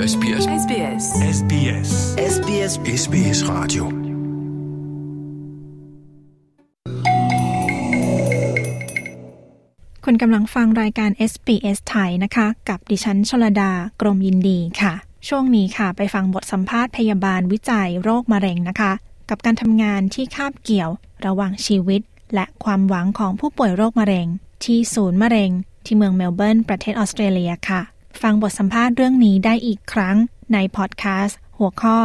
[0.00, 1.04] SBS SBS
[1.36, 1.90] SBS SBS
[2.34, 3.84] SBS SBS Radio
[10.04, 14.94] คุณกำลังฟังรายการ SBS ไทยนะคะ กับดิฉันชลดา กรมยินดีค่ะ
[15.28, 18.92] ช่วงนี้ค่ะ ไปฟังบทสัมภาษณ์พยาบาลวิจัยโรคมะเร็งนะคะ
[19.30, 20.90] กับการทำงานที่คาบเกี่ยว
[21.26, 22.02] ระหว่างชีวิต
[22.34, 24.26] และความหวังของผู้ป่วยโรคมะเร็ง
[24.64, 25.50] ที่ศูนย์มะเร็ง
[25.84, 27.82] ที่เมืองเมลเบิร์นประเทศออสเตรเลียค่ะ
[28.22, 30.16] ฟังบทสัมภาษณ์เรื่องนี้ได้อีกครั้ง
[30.52, 31.98] ในพอดแคสต์หัวข้อ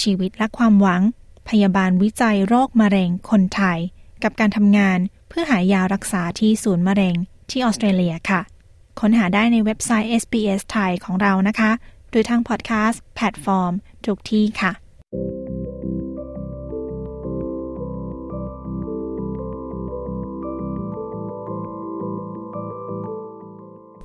[0.00, 1.02] ชีวิตและความหวัง
[1.48, 3.78] พยาบาลวิจัยโรคมะเร็งคนไทย
[4.22, 7.14] กับการทำงานเพื่อหายารักษาที่ศูนย์มะเร็ง
[7.50, 8.40] ที่ออสเตรเลียค่ะ
[9.00, 11.70] ค้นหาได้ในเว็บไซต์ SBS ไทยของเรานะคะ
[12.10, 13.72] โดยทางพอดแคสต์แพลตฟอร์ม
[14.04, 14.72] ทุกที่ค่ะ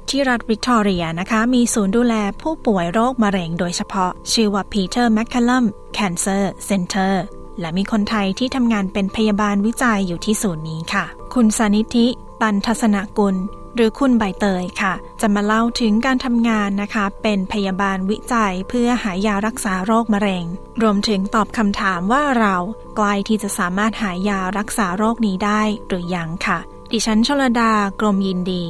[0.10, 5.66] ที่รัฐวิกตอเรียนะคะ มีศูนย์ดูแลผู้ป่วยโรคมะเร็งโดยเฉพาะ ชื่อว่า Peter MacCallum
[5.98, 7.14] Cancer Center
[7.60, 12.08] และมีคนไทยที่ทำงานเป็นพยาบาลวิจัยอยู่ที่ศูนย์นี้ค่ะ คุณสานิธิ
[12.42, 13.36] ตันทัศนกุล
[13.76, 20.46] หรือคุณใบเตยค่ะ จะมาเล่าถึงการทำงานนะคะ เป็นพยาบาลวิจัยเพื่อหายารักษาโรคมะเร็ง
[20.82, 22.56] รวมถึงตอบคำถามว่าเรา
[22.96, 26.60] ใกล้ที่จะสามารถหายารักษาโรคนี้ได้หรือยังค่ะ
[26.92, 28.64] ดิฉันชลดา กรมยินดี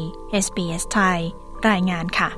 [0.46, 1.20] SBS ไทย
[1.70, 2.30] รายงานค่ะ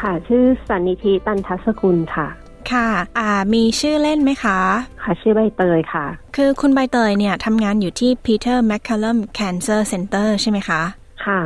[0.00, 2.26] ค่ะ ชื่อสันนิธิตันทัศกุลค่ะ
[2.72, 4.58] ค่ะ อ่า มีชื่อเล่นไหมคะ
[5.02, 6.06] ค่ะ ชื่อใบเตยค่ะ
[6.36, 10.82] คือคุณใบเตยเนี่ยทำงานอยู่ที่ Peter MacCallum Cancer Center ใช่ไหมคะ
[11.26, 11.40] ค่ะ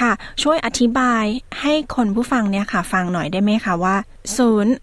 [0.00, 1.24] ค่ะ ช่วยอธิบาย
[1.60, 3.96] ให้คนผู้ฟังเนี่ยค่ะ ฟังหน่อยได้ไหมคะว่า
[4.36, 4.74] ศูนย์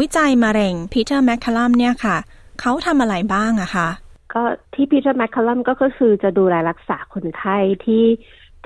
[0.00, 2.16] วิจัยมะเร็ง Peter MacCallum เนี่ยค่ะ
[2.60, 3.88] เขาทำอะไรบ้างอะคะ
[4.34, 4.42] ก็
[4.74, 8.06] ที่พีเตอร์แมคคัลลัมก็คือจะดูแลรักษาคนไข้ที่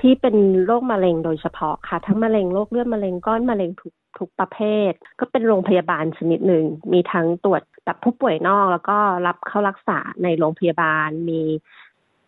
[0.01, 11.41] ที่เป็นโรคมะเร็งโดยเฉพาะค่ะ ทั้งมะเร็งโรคเลือดมะเร็งก้อนมะเร็งทุกทุกประเภท ก็เป็นโรงพยาบาลชนิดหนึ่ง มีทั้งตรวจแบบผู้ป่วยนอกแล้วก็รับเข้ารักษาในโรงพยาบาลมี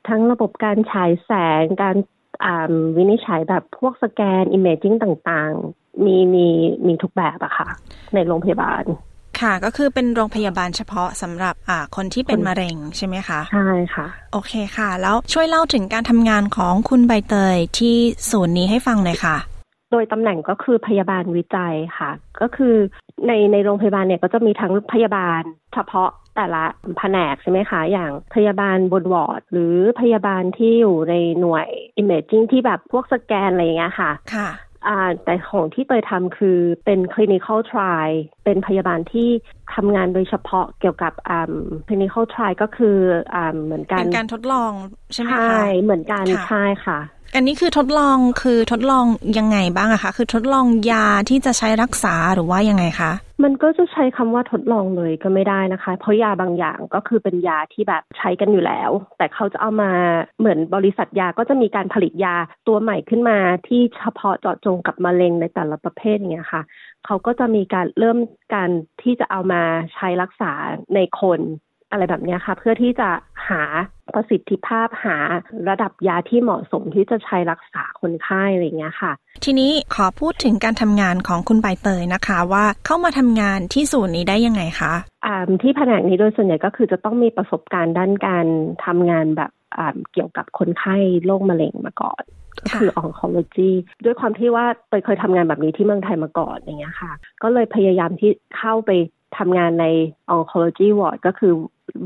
[0.08, 1.96] ทั้งระบบการฉายแสงการ
[2.98, 6.48] วินิจฉัยแบบพวกสแกนอิมเมจิงต่างๆ มีมี
[6.88, 7.68] มีทุกแบบอะค่ะ
[8.14, 8.84] ในโรงพยาบาล
[9.42, 17.96] ค่ะก็คือเป็นโรงพยาบาลเฉพาะสำหรับอ่าคนที่เป็นมะเร็งใช่ไหมคะ ใช่ค่ะ โอเคค่ะ แล้วช่วยเล่าถึงการทำงานของคุณใบเตยที่
[18.32, 19.38] ศูนย์นี้ให้ฟังหน่อยค่ะ
[19.92, 22.10] โดยตำแหน่งก็คือพยาบาลวิจัยค่ะ
[22.42, 22.76] ก็คือ
[23.28, 25.42] ในในโรงพยาบาลเนี่ยก็จะมีทั้งพยาบาล
[25.74, 26.66] เฉพาะ แต่ละ
[26.98, 31.68] แผนกใช่ไหมคะ อย่างพยาบาลบนวอร์ด หรือพยาบาลที่อยู่ในหน่วย
[32.02, 34.50] imaging ที่แบบพวกสแกนอะไรอย่างเงี้ยค่ะค่ะ
[34.88, 39.30] อ่าแต่ของที่เตยทำคือเป็น clinical trial เป็นพยาบาลที่
[39.74, 41.54] ทำงานโดยเฉพาะเกี่ยวกับอ่า
[41.88, 42.98] clinical trial ก็คือ
[43.34, 44.72] อ่าเหมือนกันเป็นการทดลอง
[45.14, 47.00] ใช่ไหมคะใช่เหมือนกันค่ะใช่ค่ะ
[47.36, 49.06] อันนี้คือทดลองคือทดลอง
[49.38, 53.12] ยังไงบ้างอะคะคือทดลองยาที่จะใช้รักษาหรือว่ายังไงคะ
[53.44, 59.92] มันก็จะใช้คำว่าทดลองเลยก็ไม่ได้นะคะ เพราะยาบางอย่างก็คือเป็นยาที่แบบใช้กันอยู่แล้ว แต่เขาจะเอามา
[60.40, 62.36] เหมือนบริษัทยาก็จะมีการผลิตยา
[62.68, 63.38] ตัวใหม่ขึ้นมา
[63.68, 66.62] ที่เฉพาะเจาะจงกับมะเร็งในแต่ละประเภทอย่างเงี้ยค่ะ
[67.06, 68.18] เขาก็จะมีการเริ่ม
[68.54, 68.70] การ
[69.04, 69.62] ที่จะเอามา
[69.94, 70.52] ใช้รักษา
[70.96, 71.40] ในคน
[71.92, 73.10] อะไรแบบเนี้ยค่ะ เพื่อที่จะ
[73.50, 73.62] หา
[74.14, 75.18] ประสิทธิภาพหา
[75.70, 79.12] ระดับยาที่เหมาะสมที่จะใช้รักษาคนไข้อะไรอย่างเงี้ยค่ะ
[79.44, 84.94] ทีนี้ขอพูดถึงการทำงานของคุณใบเตยนะคะ ว่าเข้ามาทำงานที่ศูนย์นี้ได้ยังไงคะ
[85.26, 88.46] อ่าที่แผนกนี้โดยส่วนใหญ่ก็คือจะต้องมีประสบการณ์ด้านการ
[88.86, 92.24] ทำงานแบบอ่าเกี่ยวกับคนไข้โรคมะเร็งมาก่อน
[92.62, 93.72] ก็คือ oncology
[94.06, 97.12] ด้วยความที่ว่าเตยเคยทำงานแบบนี้ที่เมืองไทยมาก่อนอย่างเงี้ยค่ะ
[97.44, 98.92] ก็เลยพยายามที่เข้าไป
[99.38, 99.86] ทำงานใน
[100.36, 101.54] oncology ward ก็คือ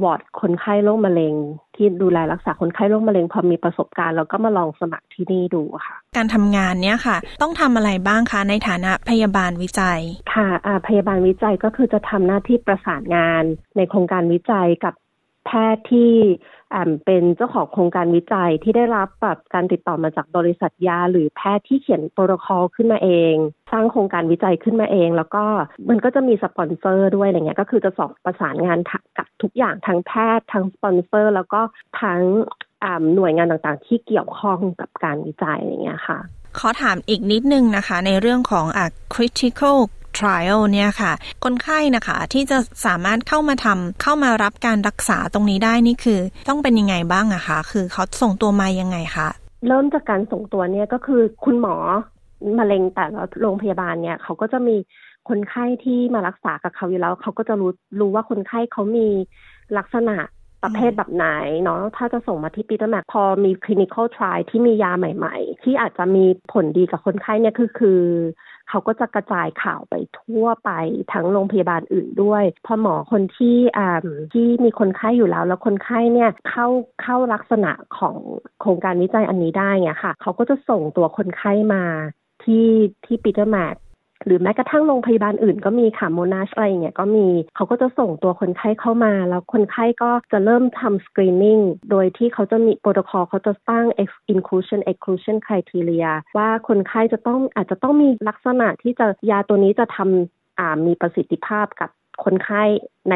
[0.03, 1.35] วอร์ดคนไข้โรคมะเร็ง
[1.75, 10.01] ที่ดูแลรักษาคนไข้โรคมะเร็ง พอมีประสบการณ์แล้วก็มาลองสมัครที่นี่ดูค่ะ การทำงานเนี้ยค่ะ ต้องทำอะไรบ้างคะในฐานะพยาบาลวิจัย
[10.33, 13.43] ค่ะอ่าพยาบาลวิจัยก็คือจะทำหน้าที่ประสานงาน
[13.77, 14.93] ในโครงการวิจัยกับ
[15.45, 16.11] แพทย์ที่
[16.73, 23.35] อ่าเป็นเจ้าของโครงการวิจัยที่ได้รับแบบการติดต่อมาจากบริษัทยา หรือแพทย์ที่เขียนโปรโตคอลขึ้นมาเอง
[23.71, 25.43] สร้างโครงการวิจัยขึ้นมาเอง แล้วก็
[25.89, 28.79] มันก็จะมีสปอนเซอร์ด้วยอะไรเงี้ยก็คือจะสอบประสานงาน
[29.17, 31.61] กับทุกอย่างทั้งแพทย์ทั้งสปอนเซอร์ แล้วก็
[32.01, 32.21] ทั้ง
[32.83, 36.19] อ่าหน่วยงานต่างๆ ที่เกี่ยวข้องกับการวิจัยอะไรเงี้ยค่ะ
[36.59, 38.79] ขอถามอีกนิดนึงนะคะ ในเรื่องของอ
[39.13, 39.77] clinical
[40.19, 41.11] trial เนี่ยค่ะ
[41.43, 49.27] คนไข้นะคะที่จะสามารถเข้ามาทำเข้ามารับการรักษาตรงนี้ได้นี่คือ ต้องเป็นยังไงบ้างอะคะ คือเขาส่งตัวมายังไงคะ
[49.67, 51.75] เริ่มจากการส่งตัวเนี่ยก็คือคุณหมอ
[52.59, 54.75] มะเร็งแต่ละโรงพยาบาลเนี่ยเขาก็จะมี
[55.29, 59.07] คนไข้ที่มารักษากับเขาอยู่แล้ว เขาก็จะรู้รู้ว่าคนไข้เขามี
[59.77, 60.17] ลักษณะ
[60.63, 61.25] ประเภทแบบไหน
[61.63, 68.01] เนาะถ้าจะส่งมาที่ปีเตอร์แมคพอมี clinical trial ที่มียาใหม่ ๆ ที่อาจจะมีผลดีกับคนไข้เนี่ยคือคือ
[68.69, 70.71] เขาก็จะกระจายข่าวไปทั่วไป
[71.13, 76.67] ทั้งโรงพยาบาลอื่นด้วย พอหมอคนที่อ่าที่มีคนไข้อยู่แล้ว แล้วคนไข้เนี่ยเข้า
[77.01, 78.17] เข้าลักษณะของ
[78.59, 81.83] โครงการวิจัยอันนี้ได้เนี่ยค่ะ เขาก็จะส่งตัวคนไข้มา
[82.43, 82.67] ที่
[83.05, 83.75] ที่ Peter Mac
[84.25, 91.59] หรือแม้กระทั่งโรงพยาบาลอื่นก็มีค่ะ Monash อะไรอย่างเงี้ยก็มีเขาก็จะส่งตัวคนไข้เข้ามา แล้วคนไข้ก็จะเริ่มทำ screening
[91.91, 93.85] โดยที่เขาจะมีโปรโตคอลเขาจะตั้ง
[94.33, 101.89] inclusion exclusion criteria ว่าคนไข้จะต้องอาจจะต้องมีลักษณะที่จะยาตัวนี้จะทำอ่ามีประสิทธิภาพกับ
[102.23, 102.63] คนไข้
[103.11, 103.15] ใน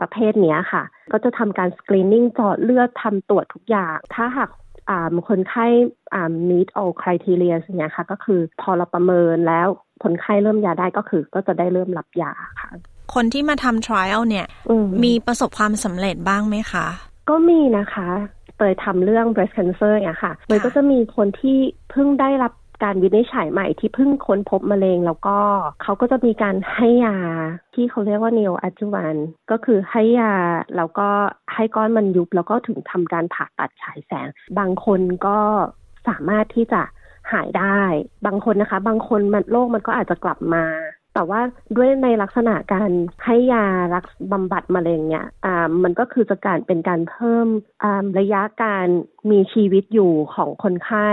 [0.00, 0.82] ประเภทนี้ค่ะ
[1.12, 4.50] ก็จะทำการสกรีนนิ่งเจาะเลือดทำตรวจทุกอย่าง ถ้าหาก
[4.90, 5.66] อ่าคนไข้
[6.14, 9.68] อ่า meet all criteria อย่างเงี้ยค่ะ ก็คือพอเราประเมินแล้ว
[10.02, 12.70] คนไข้เริ่มยาได้ก็คือก็จะได้เริ่มรับยาค่ะ
[13.14, 16.86] คนที่มาทำ trial เนี่ยอืมมีประสบความสำเร็จบ้างไหมคะ
[17.28, 18.08] ก็มีนะคะ
[18.56, 21.58] เตยทำเรื่อง breast cancer เนี่ยค่ะเตยก็จะมีคนที่
[21.90, 22.52] เพิ่งได้รับ
[22.84, 25.38] การวินิจฉัยใหม่ที่เพิ่งค้นพบมะเร็ง แล้วก็
[25.82, 27.16] เขาก็จะมีการให้ยา
[27.74, 29.16] ที่เขาเรียกว่าเนโออะจูวัน
[29.50, 30.34] ก็คือให้ยา
[30.76, 31.08] แล้วก็
[31.54, 35.38] ให้ก้อนมันยุบแล้วก็ถึงทำการผ่าตัดฉายแสง บางคนก็
[36.08, 36.82] สามารถที่จะ
[37.32, 37.82] หายได้
[38.26, 40.64] บางคนนะคะ บางคนมันโรคมันก็อาจจะกลับมา
[41.14, 41.40] แต่ว่า
[41.76, 42.90] ด้วยในลักษณะการ
[43.24, 47.46] ให้ยารักบำบัดมะเร็งเนี่ยอ่ามันก็คือจะการเป็นการเพิ่ม
[48.18, 48.86] ระยะการ
[49.30, 51.10] มีชีวิตอยู่ของคนไข้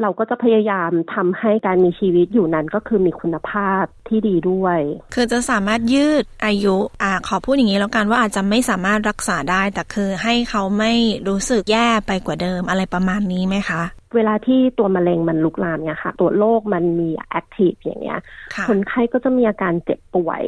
[0.00, 4.78] เราก็จะพยายามทำให้การมีชีวิตอยู่นั้นก็คือมีคุณภาพที่ดีด้วย
[5.14, 10.92] คือจะสามารถยืดอายุอ่าขอพูดอย่างนี้แล้วกันว่าอาจจะไม่สามารถรักษาได้ แต่คือให้เขาไม่
[11.28, 13.82] รู้สึกแย่ไปกว่าเดิมอะไรประมาณนี้ไหมคะ
[14.14, 18.20] เวลาที่ตัวมะเร็งมันลุกลามเนี่ยค่ะ ตัวโรคมันมีแอคทีฟอย่างเงี้ย
[18.68, 20.44] คนไข้ก็จะมีอาการเจ็บป่วย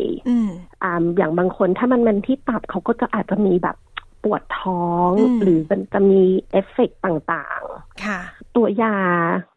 [0.83, 3.77] อ่าอย่างบางคนถ้ามันมันที่ตับเขาก็จะอาจจะมีแบบ
[4.25, 5.11] ปวดท้อง
[5.43, 8.21] หรือมันจะมีเอฟเฟกต่างๆค่ะ
[8.57, 8.97] ตัวยา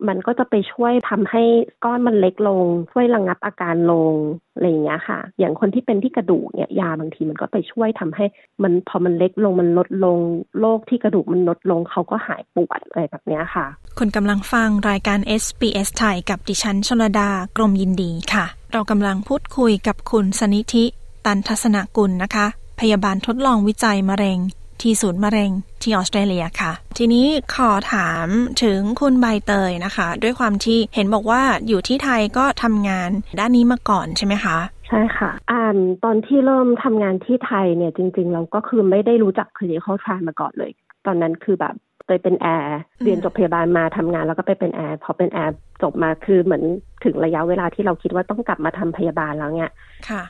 [0.08, 1.44] มันก็จะไปช่วยทำให้
[1.86, 4.14] ก้อนมันเล็กลง ช่วยระงงับอาการลง
[4.54, 8.26] อะไรอย่างเงี้ยค่ะ อย่างคนที่เป็นที่กระดูกเนี่ยยาบางทีมันก็ไปช่วยทำให้
[8.64, 10.18] มันพอมันเล็กลงมันลดลง
[10.60, 13.66] โรคที่กระดูกมันลดลงเขาก็หายปวดอะไรแบบเนี้ยค่ะ
[14.00, 20.86] คุณกำลังฟังรายการ SBS ไทยกับดิฉันชลดากรมยินดีค่ะ เรากำลังพูดคุยกับคุณสนิธิ
[21.26, 22.48] ตันทัศนกุลนะคะ
[22.80, 24.40] พยาบาลทดลองวิจัยมะเร็ง
[24.82, 28.28] ที่ศูนย์มะเร็งที่ออสเตรเลียค่ะ ทีนี้ขอถาม
[28.64, 33.10] ถึงคุณใบเตยนะคะ ด้วยความที่เห็นบอกว่าอยู่ที่ไทยก็ทำงาน
[33.40, 40.72] ด้านนี้มาก่อนใช่ไหมคะใช่ค่ะอ่านตอนที่เริ่มทำงานที่ไทยเนี่ยจริง ๆ เราก็คือไม่ได้รู้จัก clinical trial มาก่อนเลย
[41.06, 41.76] ตอนนั้นคือแบบ
[42.08, 46.64] ไปเป็นแอร์เรียนจบพยาบาลมาทำงานแล้วก็ไปเป็นแอร์พอเป็นแอร์ จบมาคือเหมือน
[47.04, 49.72] ถึงระยะเวลาที่เราคิดว่าต้องกลับมาทำพยาบาลแล้วเนี่ย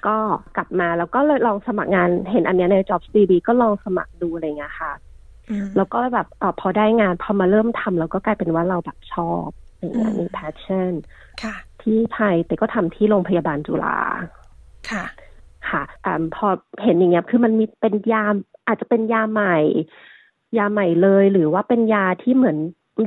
[0.07, 0.17] ก็
[0.57, 4.93] กลับมาแล้วก็เลยลองสมัครงานเห็นอันนี้ใน JobsDB ก็ลองสมัครดูอะไรเงี้ยค่ะ
[5.77, 9.47] แล้วก็แบบอพอได้งานพอมาเริ่มทำแล้วก็กลายเป็นว่าเราแบบชอบ
[9.79, 10.91] อย่างเงี้ยมี passion
[11.81, 13.97] ที่ไทยแต่ก็ทำที่โรงพยาบาลจุฬา
[14.89, 15.05] ค่ะ
[15.69, 16.47] ค่ะอพอ
[16.83, 18.25] เห็นอย่างเงี้ยคือมันมีเป็นยา
[18.67, 19.57] อาจจะเป็นยาใหม่
[20.57, 22.57] ยาใหม่เลยหรือว่าเป็นยาที่เหมือน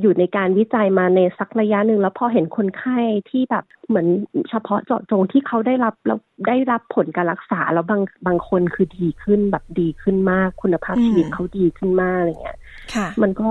[0.01, 2.99] อยู่ในการวิจัยมาในสักระยะหนึ่งแล้วพอเห็นคนไข้
[3.31, 4.07] ที่แบบเหมือน
[4.49, 12.59] เฉพาะเจาะจงที่เขาได้รับแล้วได้รับผลการรักษาแล้วบางบางคนคือดีขึ้นแบบดีขึ้นมาก คุณภาพชีวิตเขาดีขึ้นมากอะไรเงี้ย
[13.23, 13.49] มันก็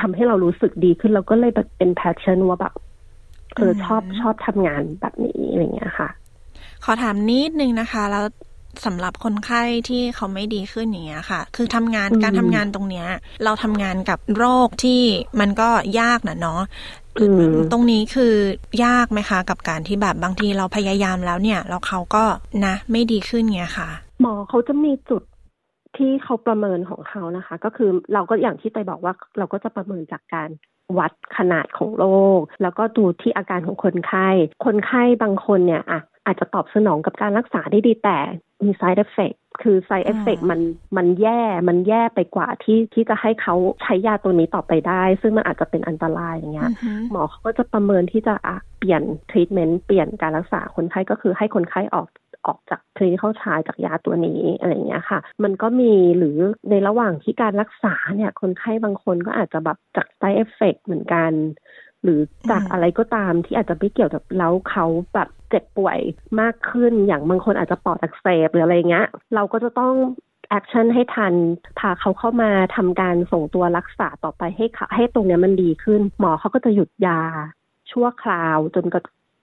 [0.00, 2.74] ทำให้เรารู้สึกดีขึ้นเราก็เลยแบบเป็น passion ว่าแบบ
[3.56, 6.08] เออชอบชอบทำงานแบบนี้อะไรเงี้ยค่ะ
[6.84, 8.24] ขอถามนิดนึงนะคะ แล้ว
[8.86, 13.06] สำหรับคนไข้ที่เขาไม่ดีขึ้นอย่างเงี้ยค่ะ คือทำงานการทำงานตรงเนี้ย
[13.44, 15.02] เราทำงานกับโรคที่
[15.40, 15.68] มันก็
[16.00, 16.62] ยากนะเนาะ
[17.72, 18.34] ตรงนี้คือ
[18.84, 22.24] ยากไหมคะ กับการที่แบบบางทีเราพยายามแล้วเนี่ยแล้วเขาก็
[22.66, 23.88] นะ ไม่ดีขึ้นเงี้ยค่ะ
[24.20, 25.22] หมอเขาจะมีจุด
[25.96, 30.48] ที่เขาประเมินของเขานะคะ ก็คือเราก็อย่างที่ไปบอกว่าเราก็จะประเมินจากการ
[30.98, 32.06] วัดขนาดของโร
[32.38, 34.28] ค แล้วก็ดูที่อาการของคนไข้
[34.64, 38.18] คนไข้บางคนเนี่ยอะอาจจะตอบสนองกับการรักษาได้ดีแต่
[38.64, 40.60] มี side effect คือ side effect มัน
[40.96, 46.70] มันแย่มันแย่ไปกว่าที่ที่จะให้เขาใช้ยาตัวนี้ต่อไปได้ ซึ่งมันอาจจะเป็นอันตรายอย่างเงี้ย
[47.10, 52.06] หมอเขาก็จะประเมินที่จะอะเปลี่ยน treatment เปลี่ยนการรักษาคนไข้ก็คือให้คนไข้ออก
[52.46, 56.36] ออกจากคลินิคเข้าชายจากยาตัวนี้อะไรเงี้ยค่ะ มันก็มีหรือ
[56.70, 61.32] ในระหว่างที่การรักษาเนี่ย คนไข้บางคนก็อาจจะแบบจาก side effect เหมือนกัน
[62.04, 65.98] หรือจากอะไรก็ตามที่อาจจะไม่เกี่ยวกับแล้วเขาแบบเจ็บป่วย
[66.40, 69.94] มากขึ้นอย่างบางคนอาจจะปอดอักเสบหรืออะไรเงี้ย เราก็จะต้อง
[70.50, 71.34] แอคชั่นให้ทัน
[71.78, 77.20] พาเขาเข้ามาทำการส่งตัวรักษาต่อไปให้ให้ตรงนี้มันดีขึ้น หมอเขาก็จะหยุดยา
[77.90, 78.84] ชั่วคราวจน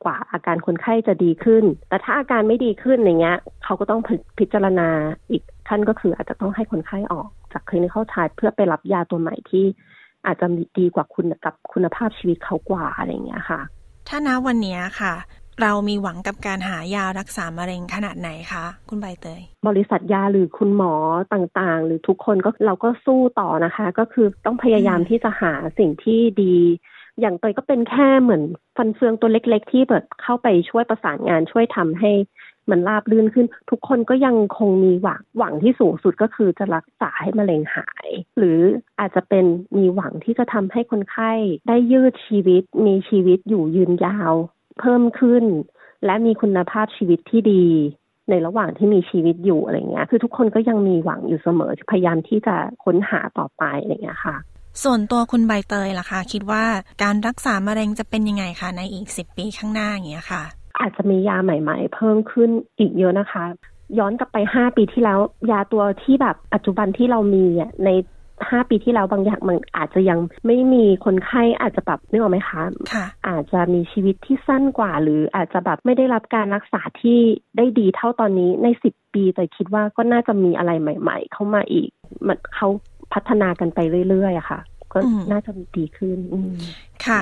[0.04, 4.02] กว่าอาการคนไข้จะดีขึ้น แต่ถ้าอาการไม่ดีขึ้นอย่างเงี้ยเขาก็ต้อง
[4.40, 4.90] พิจารณา
[5.32, 9.66] อีกขั้นก็คืออาจจะต้องให้คนไข้ออกจากคลินิคเข้าชายเพื่อไปรับยาตัวใหม่ที่
[10.26, 10.48] อาจจะ
[10.80, 13.62] ดีกว่าคุณกับคุณภาพชีวิตเขากว่าอะไรเงี้ยค่ะ
[14.10, 15.14] ถ้าณวันนี้ค่ะ
[15.62, 20.94] เรามีหวังกับการหายารักษามะเร็งขนาดไหนคะคุณใบเตย บริษัทยาหรือคุณหมอ
[21.34, 26.56] ต่างๆ หรือทุกคนก็เราก็สู้ต่อนะคะ ก็คือต้องพยายามที่จะหาสิ่งที่ดี
[27.20, 28.44] อย่างเตยก็เป็นแค่เหมือน
[28.78, 32.12] ฟันเฟืองตัวเล็ก ๆ ที่แบบเข้าไปช่วยประสานงานช่วยทำให้
[32.72, 38.08] มันราบลื่นขึ้น ทุกคนก็ยังคงมีหวังหวังที่สูงสุดก็คือจะรักษาให้มะเร็งหาย
[38.38, 38.60] หรือ
[39.00, 39.46] อาจจะเป็น
[39.78, 41.32] มีหวังที่จะทำให้คนไข้
[41.68, 44.34] ได้ยืดชีวิต มีชีวิตอยู่ยืนยาว
[44.80, 45.44] เพิ่มขึ้น
[46.06, 47.66] และมีคุณภาพชีวิตที่ดี
[48.30, 54.36] ในระหว่างที่มีชีวิตอยู่อะไรเงี้ย คือทุกคนก็ยังมีหวังอยู่เสมอพยายามที่จะค้นหาต่อไปอะไรเงี้ยค่ะ
[54.84, 56.64] ส่วนตัวคุณใบเตยล่ะคะ คิดว่า
[57.04, 60.44] การรักษามะเร็งจะเป็นยังไงคะในอีกสิบปีข้างหน้าอย่างเงี้ยค่ะ
[60.80, 62.50] อาจจะมียาใหม่ ๆ เพิ่มขึ้น
[62.80, 63.44] อีกเยอะนะคะ
[64.00, 65.20] ย้อนกลับไปห้าปีที่แล้ว
[65.52, 67.90] ยาตัวที่แบบปัจจุบันที่เรามีอะใน
[68.50, 72.62] ห้าปีที่แล้วบางอย่างมันอาจจะยังไม่มีคนไข้อาจจะแบบนึกออกไหมคะ
[72.94, 77.20] ค่ะอาจจะมีชีวิตที่สั้นกว่า หรืออาจจะแบบไม่ได้รับการรักษาที่
[77.58, 81.90] ได้ดีเท่าตอนนี้ในสิบปีแต่คิดว่าก็น่าจะมีอะไรใหม่ ๆ เข้ามาอีก
[82.28, 82.68] มันเขา
[83.14, 84.60] พัฒนากันไปเรื่อยๆอะค่ะ
[84.94, 86.52] ก็อืมน่าจะมีดีขึ้นอืม
[87.06, 87.22] ค่ะ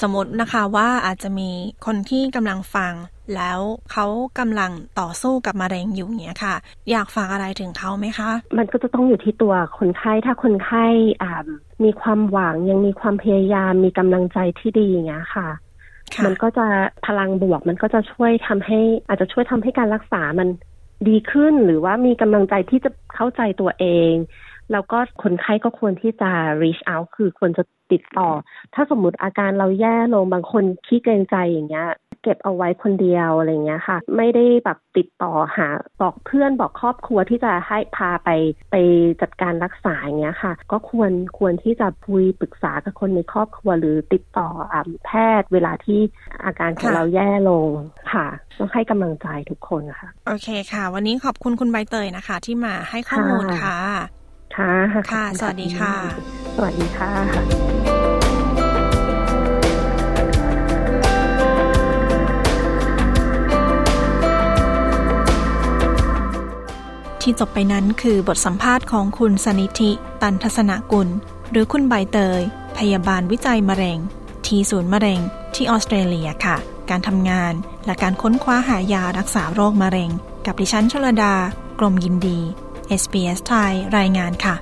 [0.00, 1.50] สมมตินะคะว่าอาจจะมี
[1.86, 2.94] คนที่กำลังฟัง
[3.36, 3.60] แล้ว
[3.92, 4.06] เขา
[4.38, 4.70] กำลัง
[5.00, 6.54] ต่อสู้กับมะเร็งอยู่เนี้ยค่ะ
[6.90, 10.84] อยากฝากอะไรถึงเขาไหมคะ มันก็จะต้องอยู่ที่ตัวคนไข้ถ้าคนไข้
[11.22, 11.32] อ่า
[11.84, 15.48] มีความหวังยังมีความพยายามมีกำลังใจที่ดีอย่างเงี้ยค่ะ
[16.14, 16.66] ค่ะมันก็จะ
[17.06, 20.48] พลังบวกมันก็จะช่วยทำให้ อาจจะช่วยทำให้การรักษามัน
[21.08, 24.12] ดีขึ้นหรือว่ามีกำลังใจที่จะเข้าใจตัวเอง
[24.72, 26.30] แล้วก็คนไข้ก็ควรที่จะ
[26.62, 28.28] reach out คือควรจะติดต่อ
[28.74, 31.88] ถ้าสมมุติอาการเราแย่ลงบางคนขี้เกรงใจอย่างเงี้ย
[32.22, 35.68] เก็บเอาไว้คนเดียวอะไรเงี้ยค่ะ ไม่ได้แบบติดต่อหา
[36.00, 38.30] บอกเพื่อนบอกครอบครัวที่จะให้พาไป
[38.70, 38.76] ไป
[39.22, 45.10] จัดการรักษาอย่างเงี้ยค่ะ ก็ควรควรที่จะคุยปรึกษากับคนในครอบครัวหรือติดต่ออ่าแพ
[45.40, 46.00] ทย์เวลาที่
[46.44, 47.68] อาการของค่ะเราแย่ลง
[48.12, 48.26] ค่ะ
[48.58, 53.78] ต้องให้กำลังใจทุกคนค่ะ โอเคค่ะ วันนี้ขอบคุณคุณใบเตยนะคะ ที่มาให้ข้อมูลค่ะ
[54.56, 54.72] ค่ะ
[55.12, 55.94] ค่ะ สวัสดีค่ะ
[56.56, 57.12] สวัสดีค่ะ
[67.22, 69.90] ที่จบไปนั้นคือบทสัมภาษณ์ของคุณสนิธิ
[70.22, 71.08] ตันทัศนกุล
[71.50, 72.40] หรือคุณใบเตย
[72.78, 73.98] พยาบาลวิจัยมะเร็ง
[74.46, 75.20] ที่ศูนย์มะเร็ง
[75.54, 76.56] ที่ออสเตรเลียค่ะ
[76.90, 77.52] การทำงาน
[77.86, 80.10] และการค้นคว้าหายารักษาโรคมะเร็ง
[80.46, 81.34] กับดิฉันชลดา
[81.78, 82.40] กรมยินดี
[83.02, 84.56] SBS ไทยรายงานค่ะ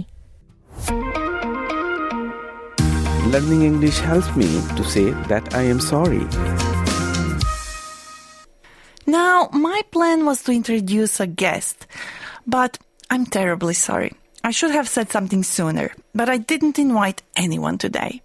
[3.28, 6.24] Learning English helps me to say that I am sorry.
[9.06, 11.86] Now, my plan was to introduce a guest,
[12.46, 12.78] but
[13.10, 14.14] I'm terribly sorry.
[14.42, 18.22] I should have said something sooner, but I didn't invite anyone today.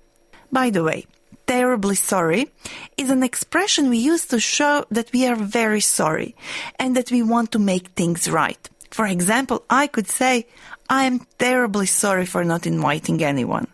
[0.54, 1.06] By the way,
[1.48, 2.48] terribly sorry
[2.96, 6.34] is an expression we use to show that we are very sorry
[6.80, 8.70] and that we want to make things right.
[8.90, 10.48] For example, I could say,
[10.90, 13.68] I am terribly sorry for not inviting anyone.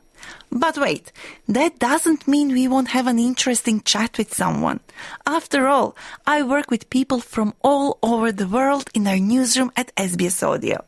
[0.51, 1.11] But wait,
[1.47, 4.80] that doesn't mean we won't have an interesting chat with someone.
[5.25, 9.95] After all, I work with people from all over the world in our newsroom at
[9.95, 10.84] SBS Audio.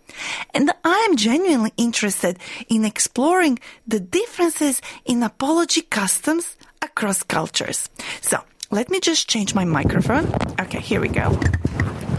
[0.54, 2.40] And I am genuinely interested
[2.70, 7.90] in exploring the differences in apology customs across cultures.
[8.22, 8.40] So,
[8.72, 10.34] let me just change my microphone.
[10.60, 11.38] Okay, here we go.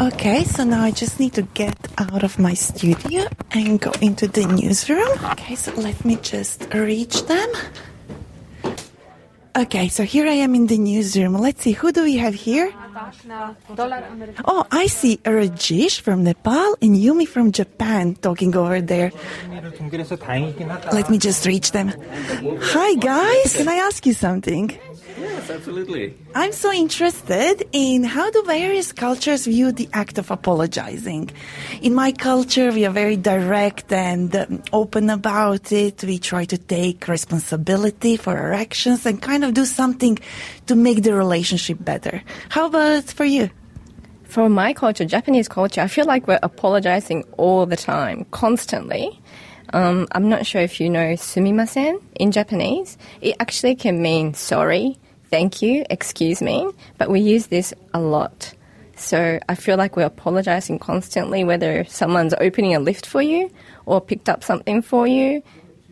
[0.01, 4.27] Okay, so now I just need to get out of my studio and go into
[4.27, 5.09] the newsroom.
[5.33, 7.49] Okay, so let me just reach them.
[9.55, 11.35] Okay, so here I am in the newsroom.
[11.35, 12.73] Let's see, who do we have here?
[14.47, 19.13] Oh, I see Rajesh from Nepal and Yumi from Japan talking over there.
[20.93, 21.93] Let me just reach them.
[22.73, 23.57] Hi, guys.
[23.57, 24.73] Can I ask you something?
[25.23, 26.15] Yes, absolutely.
[26.35, 31.31] I'm so interested in how do various cultures view the act of apologizing.
[31.81, 36.03] In my culture, we are very direct and um, open about it.
[36.03, 40.19] We try to take responsibility for our actions and kind of do something
[40.67, 42.21] to make the relationship better.
[42.49, 43.49] How about for you?
[44.25, 49.21] For my culture, Japanese culture, I feel like we're apologizing all the time, constantly.
[49.73, 52.99] Um, I'm not sure if you know sumimasen in Japanese.
[53.21, 54.99] It actually can mean sorry,
[55.33, 56.69] thank you, excuse me,
[56.99, 58.53] but we use this a lot.
[58.97, 63.51] So I feel like we're apologizing constantly, whether someone's opening a lift for you
[63.87, 65.43] or picked up something for you.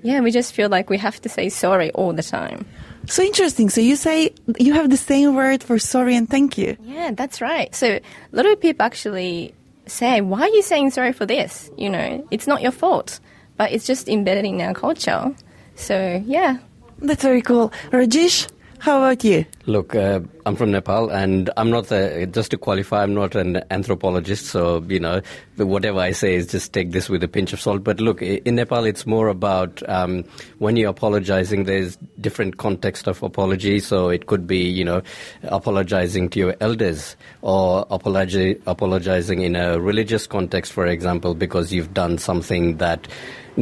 [0.03, 2.67] Yeah, we just feel like we have to say sorry all the time.
[3.07, 3.71] So interesting.
[3.71, 6.77] So you say you have the same word for sorry and thank you.
[6.83, 7.75] Yeah, that's right.
[7.75, 9.55] So a lot of people actually
[9.87, 11.71] say, why are you saying sorry for this?
[11.79, 13.21] You know, it's not your fault,
[13.57, 15.35] but it's just embedded in our culture.
[15.77, 16.59] So yeah,
[17.01, 17.73] That's very cool.
[17.91, 18.49] Rajesh,
[18.81, 19.45] how about you?
[19.67, 23.63] Look, uh, I'm from Nepal, and I'm not the, just to qualify, I'm not an
[23.71, 25.21] anthropologist, so, you know,
[25.57, 27.85] whatever I say is just take this with a pinch of salt.
[27.85, 30.25] But look, in Nepal, it's more about um,
[30.59, 33.79] when you're apologizing, there's different context of apology.
[33.81, 35.03] So it could be, you know,
[35.43, 41.95] apologizing to your elders or apologi- apologizing in a religious context, for example, because you've
[41.95, 43.07] done something that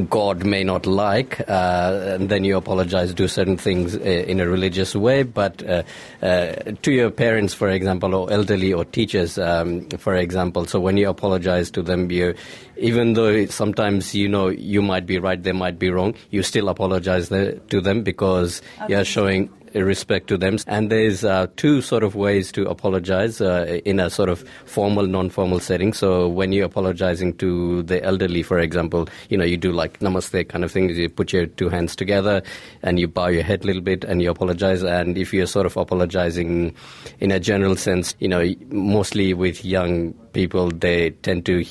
[0.08, 4.48] God may not like, uh, and then you apologize, do certain things uh, in a
[4.48, 5.82] religious way, but uh,
[6.22, 10.66] uh, to your parents, for example, or elderly or teachers, um, for example.
[10.66, 12.34] So when you apologize to them, you,
[12.76, 16.68] even though sometimes you know you might be right, they might be wrong, you still
[16.68, 18.94] apologize to them because okay.
[18.94, 20.58] you're showing respect to them.
[20.66, 25.06] And there's uh, two sort of ways to apologize uh, in a sort of formal,
[25.06, 25.92] non-formal setting.
[25.92, 30.48] So when you're apologizing to the elderly, for example, you know, you do like namaste
[30.48, 30.90] kind of thing.
[30.90, 32.42] You put your two hands together
[32.82, 34.82] and you bow your head a little bit and you apologize.
[34.82, 36.74] And if you're sort of apologizing
[37.20, 41.64] in a general sense, you know, mostly with young people, they tend to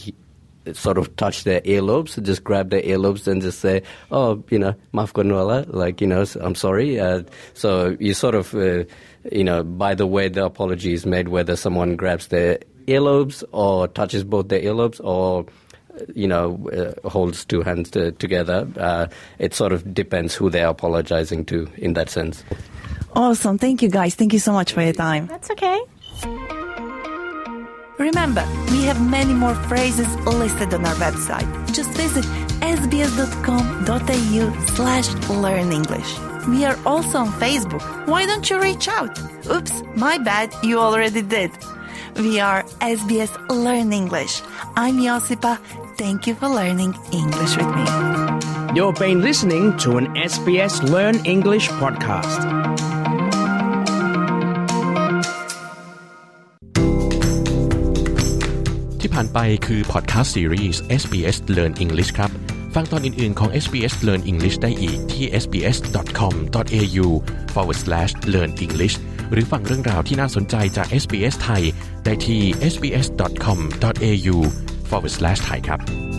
[0.73, 4.75] sort of touch their earlobes, just grab their earlobes and just say, oh, you know,
[4.93, 6.99] maaf like, you know, I'm sorry.
[6.99, 8.83] Uh, so you sort of, uh,
[9.31, 13.87] you know, by the way the apology is made, whether someone grabs their earlobes or
[13.87, 15.45] touches both their earlobes or
[16.13, 18.67] you know, uh, holds two hands to, together.
[18.77, 19.07] Uh,
[19.39, 22.43] it sort of depends who they're apologizing to in that sense.
[23.15, 23.57] Awesome.
[23.57, 24.15] Thank you, guys.
[24.15, 25.27] Thank you so much for your time.
[25.27, 25.81] That's okay.
[27.97, 31.47] Remember, we have many more phrases listed on our website.
[31.73, 32.23] Just visit
[32.61, 34.45] sbs.com.au
[34.75, 36.17] slash learn English.
[36.47, 37.81] We are also on Facebook.
[38.07, 39.19] Why don't you reach out?
[39.51, 41.51] Oops, my bad, you already did.
[42.17, 44.41] We are SBS Learn English.
[44.75, 45.59] I'm Josipa.
[45.97, 47.85] Thank you for learning English with me.
[48.75, 52.76] You've been listening to an SBS Learn English podcast.
[59.01, 62.31] ที่ผ่านไปคือพอดแคสต์ซีรีส์ SBS Learn English ครับ
[62.75, 67.07] ฟังตอนอื่น ๆของ SBS Learn English ได้อีกที่ sbs.com.au
[67.53, 68.95] forward slash learn english
[69.31, 71.63] หรือฟังเรื่องราวที่น่าสนใจจาก SBS ไทย
[72.05, 72.41] ได้ที่
[72.73, 74.37] sbs.com.au
[74.89, 76.16] forward slash ไทยครับ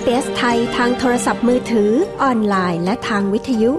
[0.00, 1.90] SBS ไทยทางโทรศัพท์มือถือ
[2.22, 3.72] ออนไลน์ และทางวิทยุ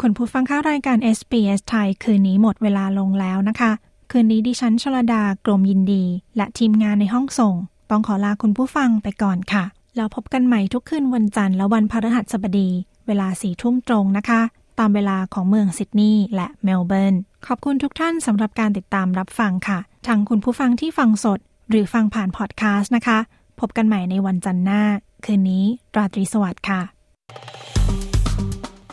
[0.00, 3.72] คุณผู้ฟังค่ารายการ SBS ไทย คืนนี้หมดเวลาลงแล้วนะคะ
[4.10, 6.04] คืนนี้ดิฉันชลดากรมยินดี
[6.36, 7.54] และทีมงานในห้องส่ง
[7.90, 9.64] ต้องขอลาคุณผู้ฟังไปก่อนค่ะ
[9.96, 12.68] แล้วพบกันใหม่ทุกคืนวันจันทร์และวันพฤหัสบดี
[13.06, 14.42] เวลาสี่ทุ่มตรงนะคะ
[14.78, 17.14] ตามเวลาของเมืองซิดนีย์และเมลเบิร์น
[17.46, 21.38] ขอบคุณทุกท่านสำหรับการติดตามรับฟังค่ะทั้งคุณผู้ฟังที่ฟังสด
[21.70, 23.18] หรือฟังผ่านพอดแคสต์นะคะ
[23.60, 24.82] พบกันใหม่ในวันจันทร์หน้า
[25.24, 25.64] คืนนี้
[25.96, 26.80] ราตรีสวัสดิ์ค่ะ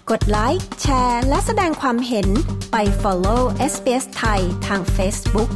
[0.10, 2.28] กดไลค์แชร์ และแสดงความเห็น
[2.72, 5.50] ไป follow SBS ไทยทาง Facebook